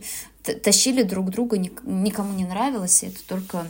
тащили 0.63 1.03
друг 1.03 1.31
друга, 1.31 1.59
ник 1.59 1.81
никому 1.85 2.35
не 2.35 2.45
нравилось, 2.45 3.03
и 3.03 3.07
это 3.07 3.27
только 3.27 3.67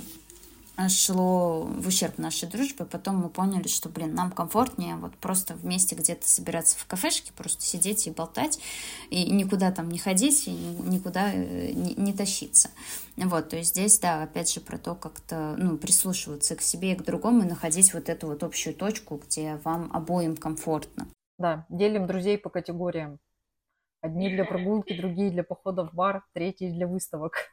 шло 0.89 1.63
в 1.63 1.87
ущерб 1.87 2.19
нашей 2.19 2.49
дружбе. 2.49 2.85
Потом 2.85 3.17
мы 3.17 3.29
поняли, 3.29 3.69
что, 3.69 3.89
блин, 3.89 4.15
нам 4.15 4.31
комфортнее 4.31 4.97
вот 4.97 5.15
просто 5.17 5.55
вместе 5.55 5.95
где-то 5.95 6.29
собираться 6.29 6.79
в 6.79 6.87
кафешке, 6.87 7.33
просто 7.33 7.63
сидеть 7.63 8.07
и 8.07 8.11
болтать, 8.11 8.61
и 9.11 9.31
никуда 9.31 9.71
там 9.73 9.91
не 9.91 9.99
ходить, 9.99 10.49
и 10.49 10.53
никуда 10.53 11.33
э, 11.33 11.73
не, 11.73 11.95
не 11.95 12.13
тащиться. 12.13 12.71
Вот, 13.17 13.51
то 13.51 13.57
есть 13.57 13.71
здесь, 13.71 13.99
да, 13.99 14.23
опять 14.23 14.53
же, 14.53 14.61
про 14.61 14.79
то, 14.79 14.95
как-то, 14.95 15.55
ну, 15.59 15.77
прислушиваться 15.77 16.57
к 16.57 16.63
себе 16.63 16.93
и 16.93 16.97
к 16.97 17.03
другому, 17.03 17.43
и 17.43 17.49
находить 17.49 17.93
вот 17.93 18.09
эту 18.09 18.29
вот 18.29 18.43
общую 18.43 18.75
точку, 18.75 19.21
где 19.25 19.57
вам 19.65 19.91
обоим 19.93 20.37
комфортно. 20.37 21.07
Да, 21.39 21.67
делим 21.69 22.07
друзей 22.07 22.39
по 22.39 22.51
категориям. 22.51 23.19
Одни 24.03 24.31
для 24.31 24.45
прогулки, 24.45 24.97
другие 24.97 25.31
для 25.31 25.45
похода 25.45 25.87
в 25.87 25.93
бар, 25.93 26.25
третьи 26.33 26.71
для 26.71 26.87
выставок. 26.87 27.51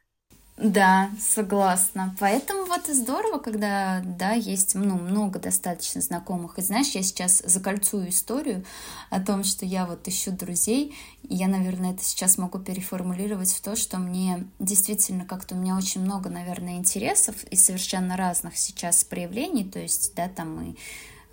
Да, 0.57 1.11
согласна. 1.19 2.15
Поэтому 2.19 2.65
вот 2.65 2.89
и 2.89 2.93
здорово, 2.93 3.37
когда, 3.37 4.01
да, 4.03 4.31
есть 4.31 4.73
ну, 4.73 4.95
много 4.95 5.37
достаточно 5.37 6.01
знакомых. 6.01 6.57
И 6.57 6.63
знаешь, 6.63 6.95
я 6.95 7.03
сейчас 7.03 7.43
закольцую 7.45 8.09
историю 8.09 8.65
о 9.11 9.19
том, 9.19 9.43
что 9.43 9.65
я 9.67 9.85
вот 9.85 10.07
ищу 10.07 10.31
друзей, 10.31 10.95
и 11.21 11.35
я, 11.35 11.47
наверное, 11.47 11.93
это 11.93 12.03
сейчас 12.03 12.39
могу 12.39 12.57
переформулировать 12.57 13.51
в 13.51 13.61
то, 13.61 13.75
что 13.75 13.99
мне 13.99 14.47
действительно 14.57 15.25
как-то 15.25 15.53
у 15.53 15.59
меня 15.59 15.77
очень 15.77 16.01
много, 16.01 16.31
наверное, 16.31 16.77
интересов 16.77 17.35
и 17.51 17.55
совершенно 17.55 18.17
разных 18.17 18.57
сейчас 18.57 19.03
проявлений, 19.03 19.63
то 19.63 19.77
есть, 19.77 20.15
да, 20.15 20.27
там 20.27 20.71
и 20.71 20.75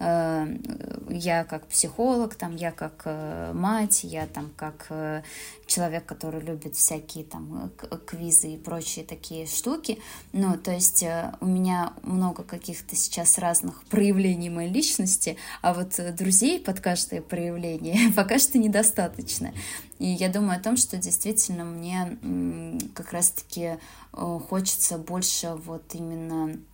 я 0.00 1.44
как 1.44 1.68
психолог, 1.68 2.34
там, 2.34 2.56
я 2.56 2.72
как 2.72 3.02
э, 3.04 3.52
мать, 3.54 4.00
я 4.02 4.26
там 4.26 4.50
как 4.56 4.86
э, 4.90 5.22
человек, 5.66 6.04
который 6.04 6.40
любит 6.40 6.74
всякие 6.74 7.24
там 7.24 7.70
квизы 8.06 8.54
и 8.54 8.56
прочие 8.58 9.04
такие 9.04 9.46
штуки. 9.46 10.00
Ну, 10.32 10.58
то 10.58 10.72
есть 10.72 11.04
у 11.40 11.46
меня 11.46 11.92
много 12.02 12.42
каких-то 12.42 12.96
сейчас 12.96 13.38
разных 13.38 13.84
проявлений 13.84 14.50
моей 14.50 14.72
личности, 14.72 15.36
а 15.62 15.72
вот 15.74 15.98
друзей 16.16 16.58
под 16.58 16.80
каждое 16.80 17.22
проявление 17.22 18.12
пока 18.16 18.38
что 18.38 18.58
недостаточно. 18.58 19.52
И 19.98 20.06
я 20.06 20.28
думаю 20.28 20.58
о 20.58 20.62
том, 20.62 20.76
что 20.76 20.96
действительно 20.96 21.64
мне 21.64 22.18
как 22.94 23.12
раз-таки 23.12 23.78
хочется 24.12 24.98
больше 24.98 25.54
вот 25.54 25.94
именно 25.94 26.58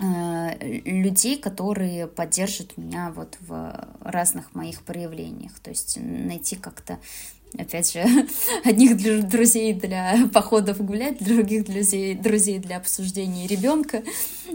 людей, 0.00 1.38
которые 1.38 2.06
поддержат 2.06 2.76
меня 2.76 3.12
вот 3.14 3.36
в 3.40 3.88
разных 4.00 4.54
моих 4.54 4.82
проявлениях. 4.82 5.58
То 5.60 5.70
есть 5.70 5.98
найти 6.00 6.56
как-то 6.56 6.98
опять 7.56 7.92
же, 7.92 8.04
одних 8.64 9.28
друзей 9.28 9.72
для 9.72 10.28
походов 10.32 10.84
гулять, 10.84 11.22
других 11.22 11.64
друзей, 11.64 12.14
друзей 12.14 12.58
для 12.58 12.76
обсуждения 12.76 13.46
ребенка, 13.46 14.02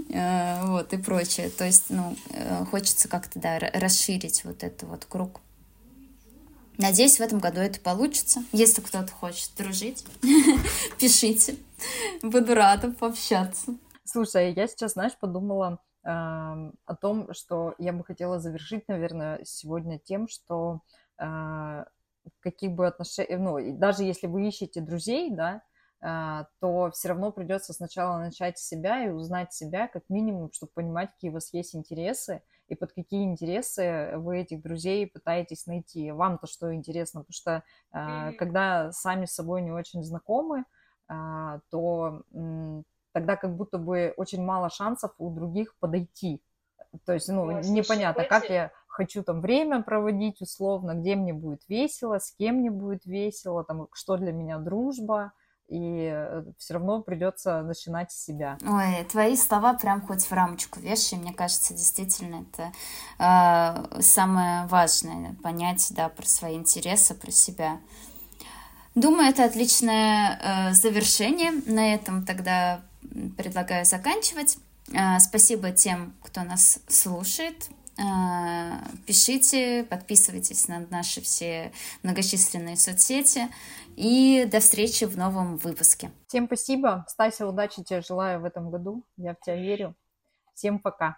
э, 0.09 0.65
вот, 0.67 0.93
и 0.93 0.97
прочее. 0.97 1.49
То 1.49 1.65
есть, 1.65 1.85
ну, 1.89 2.15
э, 2.29 2.65
хочется 2.69 3.07
как-то, 3.07 3.39
да, 3.39 3.59
расширить 3.59 4.43
вот 4.43 4.63
этот 4.63 4.87
вот 4.87 5.05
круг. 5.05 5.41
Надеюсь, 6.77 7.17
в 7.17 7.21
этом 7.21 7.39
году 7.39 7.59
это 7.59 7.79
получится. 7.79 8.43
Если 8.51 8.81
кто-то 8.81 9.11
хочет 9.11 9.51
дружить, 9.57 10.03
пишите. 10.99 11.55
Буду 12.21 12.55
рада 12.55 12.89
пообщаться. 12.91 13.75
Слушай, 14.05 14.53
я 14.53 14.67
сейчас, 14.67 14.93
знаешь, 14.93 15.17
подумала 15.17 15.79
э, 16.03 16.07
о 16.09 16.95
том, 16.99 17.33
что 17.33 17.73
я 17.77 17.93
бы 17.93 18.03
хотела 18.03 18.39
завершить, 18.39 18.87
наверное, 18.87 19.39
сегодня 19.45 19.97
тем, 19.97 20.27
что 20.27 20.81
э, 21.19 21.85
каких 22.39 22.71
бы 22.71 22.87
отношениях, 22.87 23.39
ну, 23.39 23.77
даже 23.77 24.03
если 24.03 24.27
вы 24.27 24.47
ищете 24.47 24.81
друзей, 24.81 25.31
да, 25.31 25.61
э, 26.01 26.45
то 26.59 26.91
все 26.91 27.09
равно 27.09 27.31
придется 27.31 27.71
сначала 27.71 28.17
начать 28.17 28.59
с 28.59 28.67
себя 28.67 29.05
и 29.05 29.09
узнать 29.09 29.53
себя, 29.53 29.87
как 29.87 30.03
минимум, 30.09 30.51
чтобы 30.51 30.73
понимать, 30.73 31.11
какие 31.13 31.31
у 31.31 31.35
вас 31.35 31.53
есть 31.53 31.73
интересы, 31.73 32.41
и 32.67 32.75
под 32.75 32.91
какие 32.91 33.23
интересы 33.23 34.13
вы 34.15 34.39
этих 34.39 34.61
друзей 34.61 35.07
пытаетесь 35.07 35.65
найти. 35.65 36.11
Вам-то 36.11 36.47
что 36.47 36.73
интересно, 36.73 37.21
потому 37.21 37.33
что 37.33 37.63
э, 37.93 38.33
когда 38.33 38.91
сами 38.91 39.25
с 39.25 39.33
собой 39.33 39.61
не 39.61 39.71
очень 39.71 40.03
знакомы, 40.03 40.65
э, 41.09 41.59
то 41.69 42.23
тогда 43.13 43.35
как 43.35 43.55
будто 43.55 43.77
бы 43.77 44.13
очень 44.17 44.43
мало 44.43 44.69
шансов 44.69 45.11
у 45.17 45.29
других 45.29 45.75
подойти. 45.79 46.41
То 47.05 47.13
есть, 47.13 47.29
ну, 47.29 47.43
Ой, 47.43 47.61
непонятно, 47.63 48.23
как 48.25 48.49
я 48.49 48.71
хочу 48.87 49.23
там 49.23 49.41
время 49.41 49.81
проводить 49.81 50.41
условно, 50.41 50.93
где 50.93 51.15
мне 51.15 51.33
будет 51.33 51.61
весело, 51.67 52.19
с 52.19 52.31
кем 52.31 52.57
мне 52.57 52.69
будет 52.69 53.05
весело, 53.05 53.63
там, 53.63 53.87
что 53.93 54.17
для 54.17 54.31
меня 54.31 54.59
дружба, 54.59 55.31
и 55.67 56.11
э, 56.13 56.43
все 56.57 56.75
равно 56.75 57.01
придется 57.01 57.63
начинать 57.63 58.11
с 58.11 58.23
себя. 58.23 58.57
Ой, 58.67 59.03
твои 59.05 59.35
слова 59.35 59.73
прям 59.73 60.01
хоть 60.01 60.23
в 60.23 60.31
рамочку 60.31 60.79
вешай, 60.79 61.17
мне 61.17 61.33
кажется, 61.33 61.73
действительно 61.73 62.45
это 62.51 62.71
э, 63.17 64.01
самое 64.01 64.67
важное, 64.67 65.35
понять, 65.41 65.87
да, 65.95 66.09
про 66.09 66.25
свои 66.25 66.55
интересы, 66.55 67.15
про 67.15 67.31
себя. 67.31 67.79
Думаю, 68.93 69.29
это 69.29 69.45
отличное 69.45 70.39
э, 70.39 70.73
завершение. 70.73 71.51
На 71.65 71.95
этом 71.95 72.25
тогда 72.25 72.81
предлагаю 73.37 73.85
заканчивать. 73.85 74.57
Э, 74.93 75.19
спасибо 75.19 75.71
тем, 75.71 76.13
кто 76.21 76.43
нас 76.43 76.79
слушает. 76.87 77.69
Э, 77.97 78.79
пишите, 79.05 79.83
подписывайтесь 79.83 80.67
на 80.67 80.79
наши 80.89 81.21
все 81.21 81.71
многочисленные 82.01 82.75
соцсети. 82.75 83.49
И 83.95 84.47
до 84.51 84.59
встречи 84.59 85.05
в 85.05 85.17
новом 85.17 85.57
выпуске. 85.57 86.11
Всем 86.27 86.47
спасибо. 86.47 87.05
Стася, 87.07 87.47
удачи 87.47 87.83
тебе 87.83 88.01
желаю 88.01 88.41
в 88.41 88.45
этом 88.45 88.71
году. 88.71 89.05
Я 89.17 89.35
в 89.35 89.39
тебя 89.41 89.55
верю. 89.55 89.95
Всем 90.55 90.79
пока. 90.79 91.17